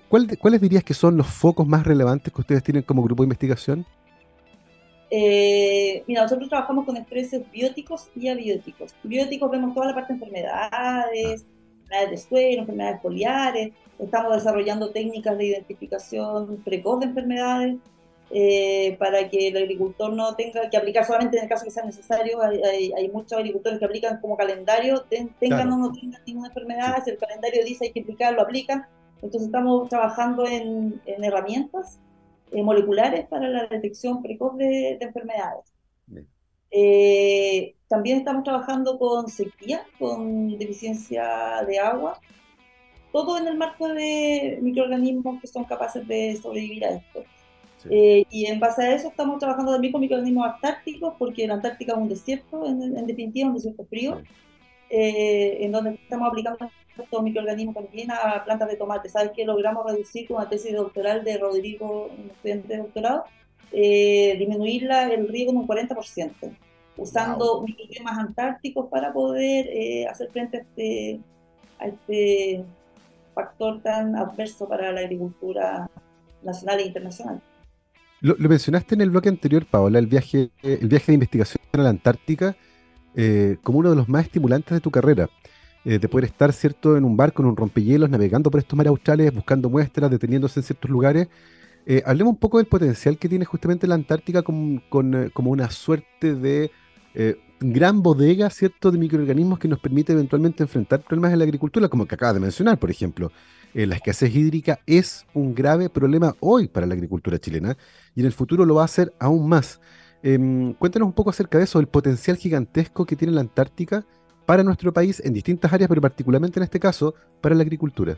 [0.08, 3.84] ¿cuáles dirías que son los focos más relevantes que ustedes tienen como grupo de investigación?
[5.10, 8.94] Eh, mira, nosotros trabajamos con estreses bióticos y abióticos.
[9.04, 11.46] Bióticos vemos toda la parte de enfermedades,
[11.82, 13.72] enfermedades de suelo, enfermedades foliares.
[13.98, 17.76] Estamos desarrollando técnicas de identificación precoz de enfermedades
[18.30, 21.84] eh, para que el agricultor no tenga que aplicar solamente en el caso que sea
[21.84, 22.40] necesario.
[22.42, 25.04] Hay, muchos agricultores que aplican como calendario,
[25.38, 28.86] tengan o no tengan ninguna enfermedad, si el calendario dice hay que aplicar, lo aplican.
[29.22, 32.00] Entonces estamos trabajando en, herramientas
[32.50, 35.72] eh, moleculares para la detección precoz de, enfermedades.
[36.72, 42.20] Eh, también estamos trabajando con sequía, con deficiencia de agua,
[43.12, 47.24] todo en el marco de microorganismos que son capaces de sobrevivir a esto.
[47.90, 51.92] Eh, y en base a eso estamos trabajando también con microorganismos antárticos, porque la Antártica
[51.92, 54.22] es un desierto, en, definitiva, un desierto frío,
[54.90, 59.08] eh, en donde estamos aplicando estos microorganismos también a plantas de tomate.
[59.08, 63.24] ¿Sabes que logramos reducir con la tesis doctoral de Rodrigo, un estudiante de doctorado,
[63.72, 66.56] eh, disminuir el riego en un 40%,
[66.96, 71.20] usando microorganismos antárticos para poder hacer frente a este,
[71.78, 72.64] a este
[73.34, 75.90] factor tan adverso para la agricultura
[76.42, 77.42] nacional e internacional.
[78.20, 81.90] Lo, mencionaste en el bloque anterior, Paola, el viaje, el viaje de investigación a la
[81.90, 82.56] Antártica
[83.18, 85.28] eh, como uno de los más estimulantes de tu carrera.
[85.86, 88.90] Eh, de poder estar, ¿cierto?, en un barco, en un rompehielos, navegando por estos mares
[88.90, 91.28] australes, buscando muestras, deteniéndose en ciertos lugares.
[91.86, 96.34] Eh, hablemos un poco del potencial que tiene justamente la Antártica con, como una suerte
[96.34, 96.70] de
[97.60, 102.04] gran bodega, ¿cierto?, de microorganismos que nos permite eventualmente enfrentar problemas en la agricultura, como
[102.04, 103.30] que acabas de mencionar, por ejemplo.
[103.84, 107.76] La escasez hídrica es un grave problema hoy para la agricultura chilena
[108.14, 109.80] y en el futuro lo va a hacer aún más.
[110.22, 114.06] Em, cuéntanos un poco acerca de eso, el potencial gigantesco que tiene la Antártica
[114.46, 118.16] para nuestro país en distintas áreas, pero particularmente en este caso para la agricultura.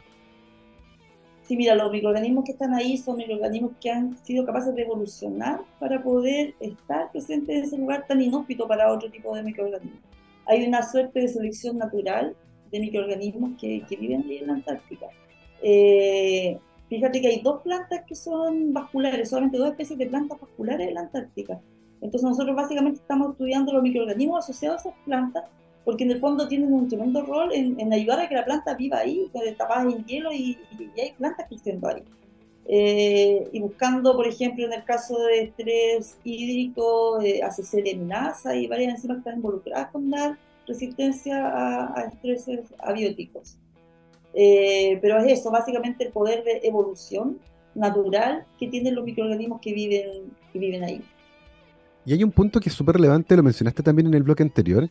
[1.42, 5.62] Sí, mira, los microorganismos que están ahí son microorganismos que han sido capaces de evolucionar
[5.80, 10.02] para poder estar presentes en ese lugar tan inhóspito para otro tipo de microorganismos.
[10.46, 12.36] Hay una suerte de selección natural
[12.70, 15.06] de microorganismos que, que viven ahí en la Antártica.
[15.62, 20.88] Eh, Fíjate que hay dos plantas que son vasculares, solamente dos especies de plantas vasculares
[20.88, 21.60] en la Antártica.
[22.00, 25.44] Entonces nosotros básicamente estamos estudiando los microorganismos asociados a esas plantas,
[25.84, 28.98] porque en el fondo tienen un tremendo rol en, ayudar a que la planta viva
[28.98, 30.56] ahí, tapada en hielo y,
[30.96, 32.02] hay plantas creciendo ahí.
[32.70, 37.86] Eh, y buscando, por ejemplo, en el caso de estrés hídrico, eh, ACC
[38.54, 42.12] y varias enzimas que están involucradas con la resistencia a, a
[42.80, 43.58] abióticos.
[44.40, 47.40] Eh, pero es eso, básicamente el poder de evolución
[47.74, 51.02] natural que tienen los microorganismos que viven, que viven ahí.
[52.06, 54.88] Y hay un punto que es súper relevante, lo mencionaste también en el bloque anterior,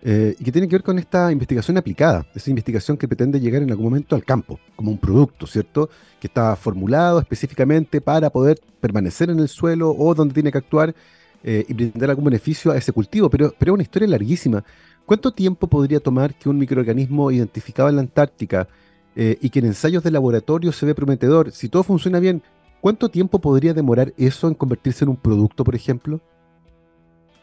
[0.00, 3.62] eh, y que tiene que ver con esta investigación aplicada, esa investigación que pretende llegar
[3.64, 5.90] en algún momento al campo, como un producto, ¿cierto?
[6.20, 10.94] Que está formulado específicamente para poder permanecer en el suelo o donde tiene que actuar
[11.42, 14.62] eh, y brindar algún beneficio a ese cultivo, pero, pero es una historia larguísima.
[15.04, 18.68] ¿Cuánto tiempo podría tomar que un microorganismo identificado en la Antártica
[19.16, 22.42] eh, y que en ensayos de laboratorio se ve prometedor, si todo funciona bien,
[22.80, 26.20] ¿cuánto tiempo podría demorar eso en convertirse en un producto, por ejemplo?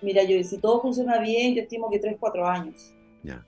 [0.02, 2.96] Mira, yo si todo funciona bien, yo estimo que 3, 4 años.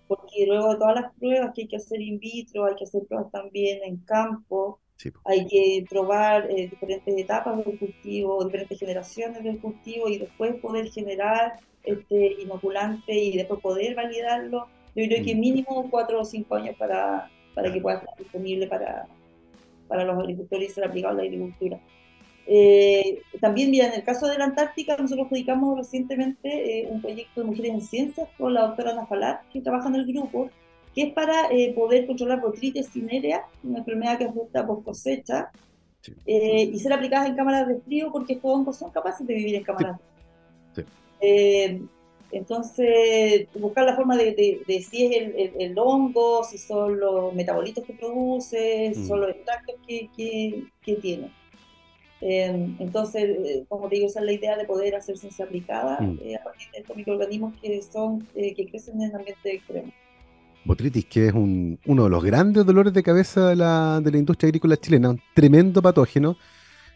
[0.07, 3.03] Porque luego de todas las pruebas que hay que hacer in vitro, hay que hacer
[3.07, 4.79] pruebas también en campo,
[5.25, 10.89] hay que probar eh, diferentes etapas del cultivo, diferentes generaciones del cultivo y después poder
[10.91, 14.67] generar este inoculante y después poder validarlo.
[14.95, 15.39] Yo creo que mm.
[15.39, 19.07] mínimo cuatro o cinco años para, para que pueda estar disponible para,
[19.87, 21.79] para los agricultores y ser aplicado a la agricultura.
[22.45, 27.41] Eh, también, mira, en el caso de la Antártica, nosotros dedicamos recientemente eh, un proyecto
[27.41, 30.49] de mujeres en ciencias con la doctora Ana Falar, que trabaja en el grupo,
[30.93, 35.51] que es para eh, poder controlar botrytis cinerea, una enfermedad que afecta por cosecha,
[36.25, 39.55] eh, y ser aplicadas en cámaras de frío porque estos hongos son capaces de vivir
[39.55, 39.97] en cámaras
[40.75, 41.89] de frío.
[42.33, 48.91] Entonces, buscar la forma de, si es el, hongo, si son los metabolitos que produce,
[48.93, 49.21] si son mm.
[49.21, 50.09] los extractos que,
[50.83, 51.31] que tiene.
[52.25, 55.99] Em, entonces, eh, como te digo, esa es la idea de poder hacer ciencia aplicada
[55.99, 56.19] mm.
[56.23, 59.91] eh, a partir de estos microorganismos que, son, eh, que crecen en el ambiente extremo.
[60.63, 64.47] Botritis, que es uno de los grandes dolores de cabeza de la, de la industria
[64.47, 66.37] agrícola chilena, un tremendo patógeno,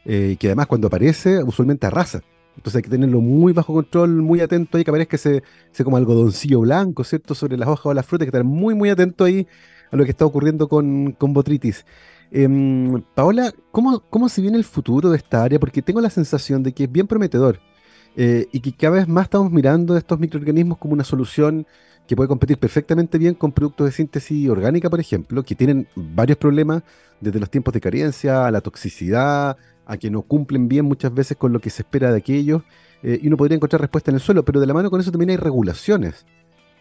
[0.05, 2.21] que además cuando aparece usualmente arrasa.
[2.57, 5.95] Entonces hay que tenerlo muy bajo control, muy atento ahí, que aparezca ese, ese como
[5.97, 7.35] algodoncillo blanco, ¿cierto?
[7.35, 9.47] Sobre las hojas o las frutas, hay que estar muy, muy atento ahí
[9.91, 11.85] a lo que está ocurriendo con, con botritis.
[12.31, 15.59] Em, Paola, ¿cómo, ¿cómo se viene el futuro de esta área?
[15.59, 17.59] Porque tengo la sensación de que es bien prometedor
[18.15, 21.65] eh, y que cada vez más estamos mirando estos microorganismos como una solución
[22.07, 26.37] que puede competir perfectamente bien con productos de síntesis orgánica, por ejemplo, que tienen varios
[26.37, 26.83] problemas,
[27.19, 31.37] desde los tiempos de carencia, a la toxicidad, a que no cumplen bien muchas veces
[31.37, 32.63] con lo que se espera de aquellos,
[33.03, 35.11] eh, y uno podría encontrar respuesta en el suelo, pero de la mano con eso
[35.11, 36.25] también hay regulaciones.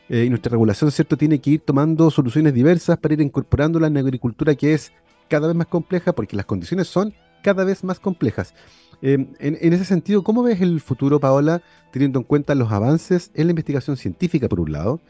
[0.09, 3.95] Eh, y nuestra regulación, ¿cierto?, tiene que ir tomando soluciones diversas para ir incorporándola en
[3.95, 4.93] la agricultura que es
[5.29, 8.55] cada vez más compleja porque las condiciones son cada vez más complejas.
[9.03, 13.47] Em, en, ese sentido, ¿cómo ves el futuro, Paola, teniendo en cuenta los avances en
[13.47, 15.01] la investigación científica, por un lado,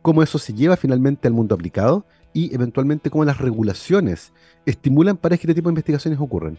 [0.00, 4.32] cómo eso se lleva finalmente al mundo aplicado y eventualmente cómo las regulaciones
[4.64, 6.58] estimulan para que este tipo de investigaciones ocurran?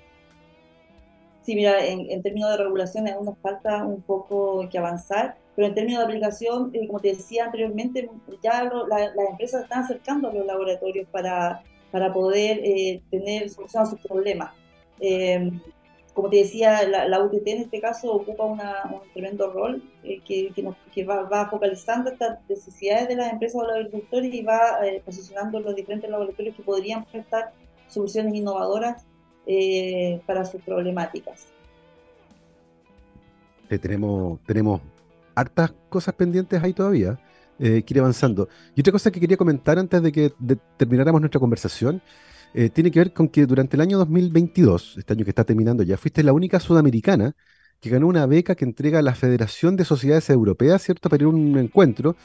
[1.43, 5.75] Sí, mira, en, términos de regulaciones aún nos falta un poco que avanzar, pero en
[5.75, 8.09] términos de aplicación, eh, como te decía anteriormente,
[8.41, 11.61] ya las empresas están acercando a los laboratorios para
[11.93, 14.51] para poder eh, tener solución a sus problemas.
[14.99, 15.51] Eh,
[16.15, 18.59] como te decía, la, UTT en este caso ocupa un
[19.13, 20.51] tremendo rol eh, que,
[20.91, 25.75] que, va, focalizando estas necesidades de las empresas o los agricultores y va posicionando los
[25.75, 27.51] diferentes laboratorios que podrían prestar
[27.87, 29.05] soluciones innovadoras
[30.25, 31.47] para sus problemáticas.
[33.67, 34.81] tenemos, tenemos
[35.35, 37.19] hartas cosas pendientes ahí todavía
[37.59, 38.49] eh, avanzando.
[38.75, 40.33] Y otra cosa que quería comentar antes de que
[40.77, 42.01] termináramos nuestra conversación,
[42.53, 45.83] eh, tiene que ver con que durante el año 2022, este año que está terminando
[45.83, 47.35] ya, fuiste la única sudamericana
[47.79, 51.29] que ganó una beca que entrega la Federación de Sociedades Europeas, ¿cierto?, para ir a
[51.29, 52.15] un encuentro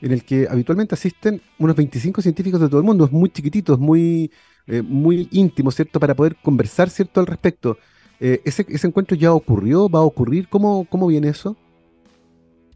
[0.00, 3.78] en el que habitualmente asisten unos 25 científicos de todo el mundo, es muy chiquititos,
[3.78, 4.30] muy,
[4.66, 7.78] eh, muy íntimo, ¿cierto?, para poder conversar, ¿cierto?, al respecto.
[8.20, 9.88] Eh, ese, ese, encuentro ya ocurrió?
[9.88, 10.48] ¿Va a ocurrir?
[10.48, 11.56] ¿Cómo, cómo viene eso?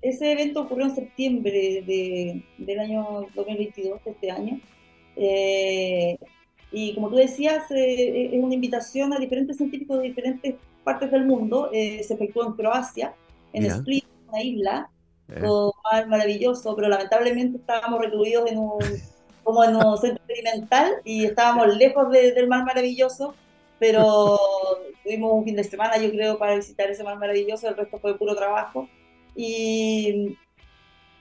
[0.03, 4.61] ese evento ocurrió en septiembre de, del año 2022, de este año.
[5.17, 6.19] Eh,
[6.71, 11.27] y como tú decías, eh, es una invitación a diferentes científicos de diferentes partes del
[11.27, 11.71] mundo.
[11.73, 13.15] Eh, se efectuó en Croacia,
[13.53, 14.91] en Split, una isla,
[15.41, 15.75] todo
[16.09, 18.79] maravilloso, pero lamentablemente estábamos recluidos en un,
[19.49, 23.35] como en un centro experimental y estábamos lejos del mar maravilloso,
[23.79, 24.39] pero
[25.03, 28.19] tuvimos un fin de semana, yo creo, para visitar ese mar maravilloso, el resto fue
[28.19, 28.87] puro trabajo.
[29.35, 30.37] Y,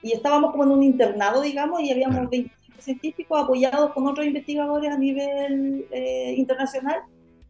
[0.02, 4.92] y estábamos como en un internado, digamos, y habíamos 25 científicos apoyados con otros investigadores
[4.92, 7.04] a nivel eh, internacional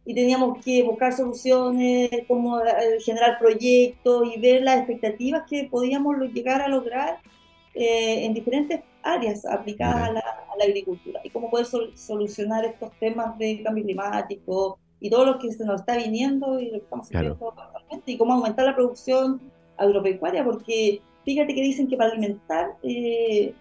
[0.04, 6.18] y teníamos que buscar soluciones, cómo eh, generar proyectos y ver las expectativas que podíamos
[6.32, 7.18] llegar a lograr
[7.74, 10.24] eh, en diferentes áreas aplicadas a la,
[10.60, 15.64] agricultura y cómo poder solucionar estos temas de cambio climático y todo lo que se
[15.64, 19.40] nos está viniendo y lo que estamos haciendo actualmente y cómo aumentar la producción
[19.76, 23.54] agropecuaria, porque fíjate que dicen que para alimentar eh,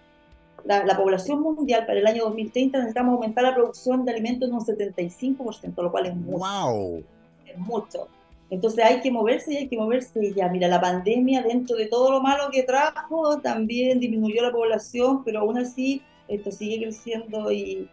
[0.65, 4.65] la, población mundial para el año 2030 necesitamos aumentar la producción de alimentos en un
[4.65, 6.39] 75%, lo cual es mucho.
[6.39, 7.03] ¡Wow!
[7.45, 8.07] Es mucho.
[8.49, 10.47] Entonces hay que moverse y hay que moverse ya.
[10.49, 15.41] Mira, la pandemia, dentro de todo lo malo que trajo, también disminuyó la población, pero
[15.41, 17.89] aún así esto sigue creciendo y,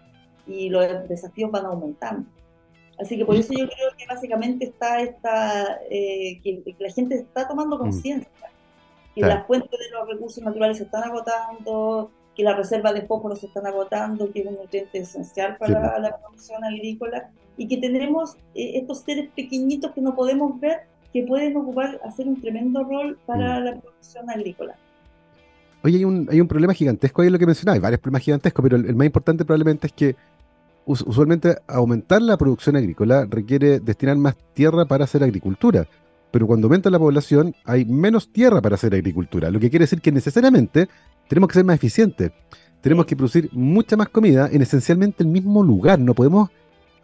[0.47, 2.29] y los desafíos van aumentando.
[2.99, 7.49] Así que por eso yo creo que básicamente está esta, eh, que, la gente está
[7.49, 7.81] tomando mm.
[7.81, 8.31] conciencia,
[9.15, 13.37] que las fuentes de los recursos naturales se están agotando, que las reservas de fósforo
[13.37, 18.37] se están agotando, que es un nutriente esencial para la producción agrícola, y que tenemos
[18.55, 20.81] eh, estos seres pequeñitos que no podemos ver,
[21.13, 23.65] que pueden ocupar, hacer un tremendo rol para mm.
[23.65, 24.75] la producción agrícola.
[25.83, 28.23] Oye, hay un, hay un problema gigantesco ahí en lo que mencionaba, hay varios problemas
[28.23, 30.17] gigantescos, pero el más importante probablemente es que
[30.87, 35.87] usualmente aumentar la producción agrícola requiere destinar más tierra para hacer agricultura.
[36.31, 40.01] Pero cuando aumenta la población hay menos tierra para hacer agricultura, lo que quiere decir
[40.01, 40.89] que necesariamente
[41.29, 42.33] tenemos que ser más eficientes.
[42.81, 45.99] Tenemos que producir mucha más comida en esencialmente el mismo lugar.
[45.99, 46.51] No podemos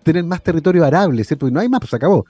[0.03, 1.46] tener más territorio arable, ¿cierto?
[1.46, 2.26] Porque no hay más, pues acabó.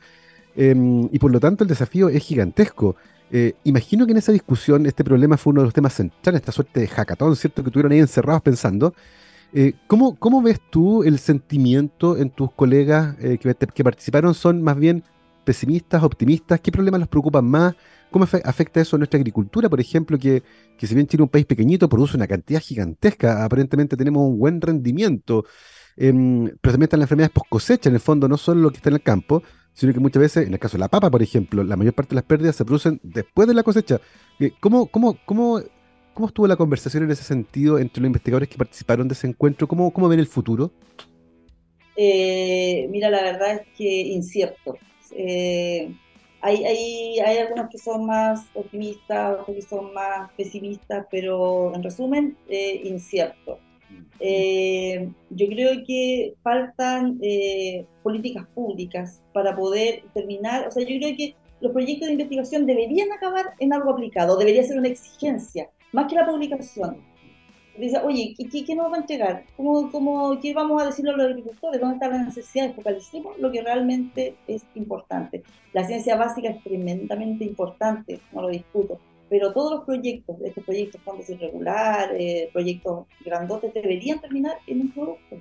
[0.57, 2.97] Em, y por lo tanto el desafío es gigantesco.
[3.33, 6.53] Eh, imagino que en esa discusión este problema fue uno de los temas centrales, esta
[6.53, 7.62] suerte de hackathon, ¿cierto?
[7.62, 8.95] Que tuvieron ahí encerrados pensando.
[9.53, 14.35] Eh, ¿cómo, ¿cómo, ves tú el sentimiento en tus colegas eh, que, que, participaron?
[14.35, 15.03] ¿Son más bien
[15.45, 16.61] pesimistas, optimistas?
[16.61, 17.75] ¿Qué problemas los preocupan más?
[18.11, 20.43] ¿Cómo afecta eso a nuestra agricultura, por ejemplo, que,
[20.77, 23.45] que si bien Chile es un país pequeñito, produce una cantidad gigantesca?
[23.45, 25.45] Aparentemente tenemos un buen rendimiento,
[25.97, 28.76] em, pero también están las enfermedades post cosecha, en el fondo, no solo lo que
[28.76, 31.22] está en el campo, sino que muchas veces, en el caso de la papa, por
[31.22, 34.01] ejemplo, la mayor parte de las pérdidas se producen después de la cosecha.
[34.38, 35.61] Eh, ¿Cómo, cómo, cómo,
[36.14, 39.68] cómo estuvo la conversación en ese sentido entre los investigadores que participaron de ese encuentro?
[39.68, 40.72] ¿Cómo, cómo ven el futuro?
[41.97, 44.76] Eh, mira, la verdad es que incierto.
[45.12, 45.95] Eh,
[46.43, 51.82] hay, hay, hay, algunos que son más optimistas, otros que son más pesimistas, pero en
[51.82, 52.36] resumen,
[52.84, 53.59] incierto.
[54.20, 61.16] Eh, yo creo que faltan eh, políticas públicas para poder terminar, o sea, yo creo
[61.16, 66.07] que los proyectos de investigación deberían acabar en algo aplicado, debería ser una exigencia, más
[66.07, 66.99] que la publicación.
[67.78, 69.45] Dice, oye, ¿qué, nos vamos a entregar?
[69.57, 71.80] ¿Cómo, cómo, ¿Qué vamos a decirle a los agricultores?
[71.80, 72.74] ¿Dónde están las necesidades?
[72.74, 75.43] Focalicemos lo que realmente es importante.
[75.72, 78.99] La ciencia básica es tremendamente importante, no lo discuto,
[79.31, 84.93] pero todos los proyectos, estos proyectos fondos irregulares, eh, proyectos grandotes, deberían terminar en un
[84.93, 85.37] producto.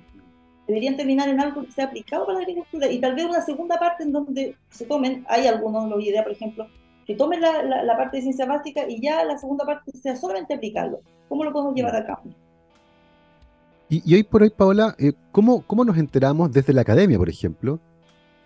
[0.68, 3.80] Deberían terminar en algo que sea aplicado para la agricultura y tal vez una segunda
[3.80, 6.68] parte en donde se tomen, hay algunos, lo idea, por ejemplo,
[7.04, 10.54] que tomen la, la, parte de ciencia básica y ya la segunda parte sea solamente
[10.54, 11.00] aplicarlo.
[11.28, 12.22] ¿Cómo lo podemos llevar a cabo?
[13.88, 17.80] Y, hoy por hoy, Paola, eh, ¿cómo, ¿cómo nos enteramos desde la academia, por ejemplo?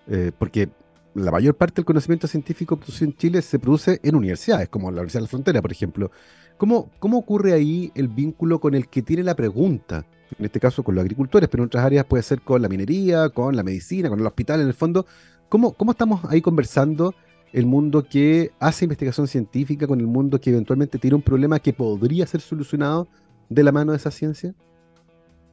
[0.08, 0.70] Eh, porque
[1.14, 4.96] la mayor parte del conocimiento científico producido en Chile se produce en universidades, como la
[4.96, 6.10] Universidad de la Frontera, por ejemplo.
[6.56, 10.04] ¿Cómo, ¿Cómo ocurre ahí el vínculo con el que tiene la pregunta?
[10.38, 13.28] En este caso con los agricultores, pero en otras áreas puede ser con la minería,
[13.28, 15.06] con la medicina, con el hospital, en el fondo.
[15.48, 17.14] ¿Cómo, cómo estamos ahí conversando
[17.52, 21.72] el mundo que hace investigación científica con el mundo que eventualmente tiene un problema que
[21.72, 23.06] podría ser solucionado
[23.48, 24.52] de la mano de esa ciencia?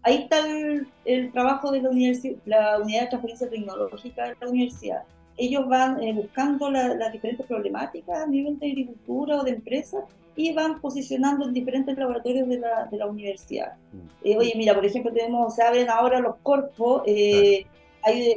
[0.02, 0.38] Ahí está
[1.06, 1.92] el, trabajo de la,
[2.46, 5.04] la unidad de transferencia tecnológica de la universidad
[5.42, 10.04] ellos van eh, buscando las diferentes problemáticas a nivel de agricultura o de empresas
[10.36, 13.74] y van posicionando en diferentes laboratorios de la, de la universidad.
[13.92, 13.98] Mm.
[14.24, 17.66] Eh, oye, mira, por ejemplo, tenemos, se abren ahora los corpos, eh,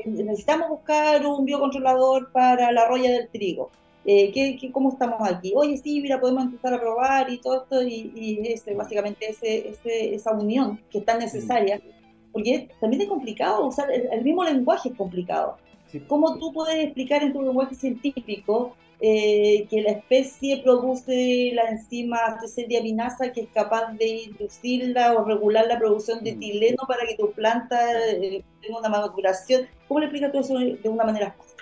[0.07, 3.70] necesitamos buscar un biocontrolador para la roya del trigo.
[4.05, 5.52] ¿qué, cómo estamos aquí?
[5.57, 9.68] Oye, sí, mira, podemos empezar a probar y todo esto, y, y ese, básicamente ese,
[9.68, 12.32] ese, esa unión que es tan necesaria, mm.
[12.32, 15.57] porque también es complicado, usar el mismo lenguaje es complicado.
[16.03, 22.38] ¿Cómo tú puedes explicar en tu lenguaje científico eh, que la especie produce la enzima
[22.68, 26.36] diaminasa que es capaz de inducirla o regular la producción de mm.
[26.36, 27.78] etileno para que tu planta
[28.09, 29.66] eh, tenga una maduración?
[29.88, 31.57] ¿Cómo le explicas tú eso de una manera fácil?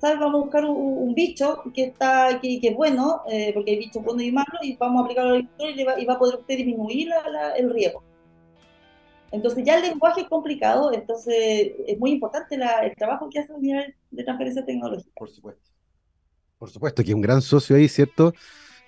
[0.00, 0.18] ¿Sabes?
[0.18, 4.02] Vamos a buscar un, bicho que está que, que es bueno, eh, porque hay bichos
[4.02, 6.38] buenos y malos, y vamos a aplicarlo al agricultor y, va, y va a poder
[6.40, 7.10] usted disminuir
[7.56, 8.02] el riesgo.
[9.32, 13.58] Entonces ya el lenguaje es complicado, entonces es muy importante el trabajo que hace la
[13.58, 15.10] unidad de transferencia tecnológica.
[15.14, 15.70] Por supuesto.
[16.58, 18.34] Por supuesto que un gran socio ahí, ¿cierto?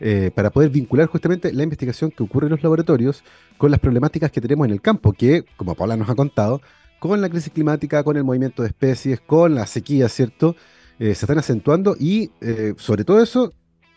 [0.01, 3.23] Eh, para poder vincular justamente la investigación que ocurre en los laboratorios
[3.57, 6.61] con las problemáticas que tenemos en el campo, que, como Paula nos ha contado,
[6.99, 10.57] con la crisis climática, con el movimiento de especies, con la sequía, ¿cierto?
[10.99, 13.53] Eh, se están acentuando y eh, sobre todo eso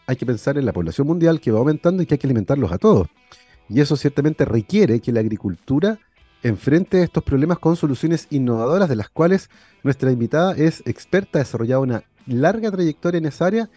[0.07, 2.71] hay que pensar en la población mundial que va aumentando y que hay que alimentarlos
[2.71, 3.07] a todos.
[3.67, 5.99] Y eso ciertamente requiere que la agricultura
[6.45, 9.49] enfrente a estos problemas con soluciones innovadoras, de las cuales
[9.83, 13.69] nuestra invitada es experta, ha desarrollado una larga trayectoria en esa área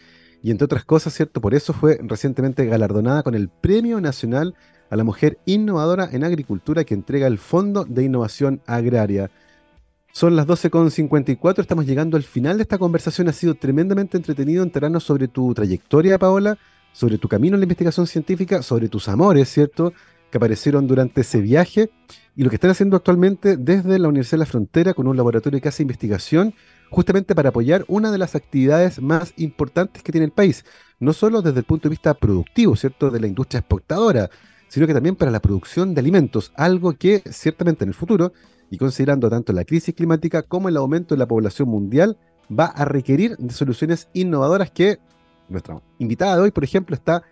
[0.43, 1.41] y entre otras cosas, ¿cierto?
[1.41, 4.55] Por eso fue recientemente galardonada con el Premio Nacional
[4.91, 9.31] a la Mujer Innovadora en Agricultura que entrega el Fondo de Innovación Agraria.
[10.12, 13.29] Son las 12.54, estamos llegando al final de esta conversación.
[13.29, 16.59] Ha sido tremendamente entretenido enterarnos sobre tu trayectoria, Paola,
[16.93, 19.95] sobre tu camino en la investigación científica, sobre tus amores, ¿cierto?
[20.31, 21.91] Que aparecieron durante ese viaje
[22.37, 25.61] y lo que están haciendo actualmente desde la Universidad de la Frontera con un laboratorio
[25.61, 26.55] que hace investigación
[26.91, 30.64] justamente para apoyar una de las actividades más importantes que tiene el país,
[31.01, 34.31] no solo desde el punto de vista productivo, ¿cierto?, de la industria exportadora,
[34.68, 38.33] sino que también para la producción de alimentos, algo que ciertamente en el futuro,
[38.70, 42.18] y considerando tanto la crisis climática como el aumento de la población mundial,
[42.57, 44.99] va a requerir de soluciones innovadoras que
[45.49, 47.22] nuestra invitada de hoy, por ejemplo, está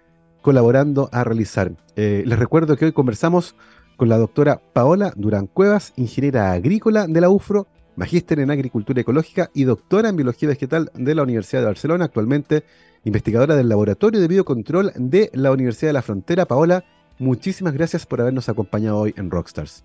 [0.47, 1.72] colaborando a realizar.
[1.97, 3.57] Eh, les recuerdo que hoy conversamos
[3.97, 7.66] con la doctora Paola Durán Cuevas, ingeniera agrícola de la UFRO,
[7.97, 12.62] magíster en agricultura ecológica y doctora en biología vegetal de la Universidad de Barcelona, actualmente
[13.03, 16.47] investigadora del Laboratorio de Biocontrol de la Universidad de la Frontera.
[16.47, 16.84] Paola,
[17.18, 19.84] muchísimas gracias por habernos acompañado hoy en Rockstars.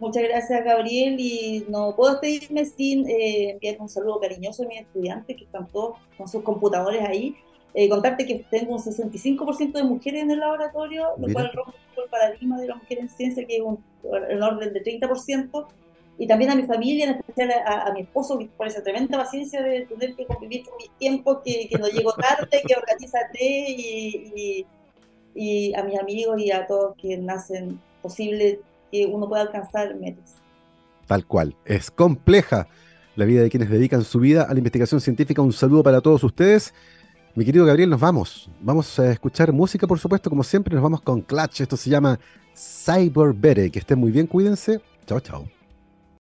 [0.00, 4.80] Muchas gracias, Gabriel, y no puedo despedirme sin eh, enviar un saludo cariñoso a mis
[4.80, 7.36] estudiantes que están todos con sus computadores ahí
[7.72, 12.10] Eh, contarte que tengo un 65% de mujeres en el laboratorio, lo cual rompe el
[12.10, 13.82] paradigma de la mujer en ciencia, que es un,
[14.28, 15.66] el orden de 30%,
[16.18, 19.62] y también a mi familia, en especial a, mi esposo, que por esa tremenda paciencia
[19.62, 24.66] de tener que convivir con mis tiempos, que, que no llego tarde, que organiza y,
[25.34, 28.60] y, a mis amigos y a todos que nacen posible
[28.92, 30.34] que uno pueda alcanzar metas.
[31.06, 32.68] Tal cual, es compleja
[33.16, 35.40] la vida de quienes dedican su vida a la investigación científica.
[35.40, 36.74] Un saludo para todos ustedes.
[37.40, 38.50] Mi querido Gabriel, nos vamos.
[38.60, 40.74] Vamos a escuchar música, por supuesto, como siempre.
[40.74, 41.62] Nos vamos con Clutch.
[41.62, 42.20] Esto se llama
[42.54, 43.70] Cyber Bere.
[43.70, 44.82] Que estén muy bien, cuídense.
[45.06, 45.59] Chao, chao.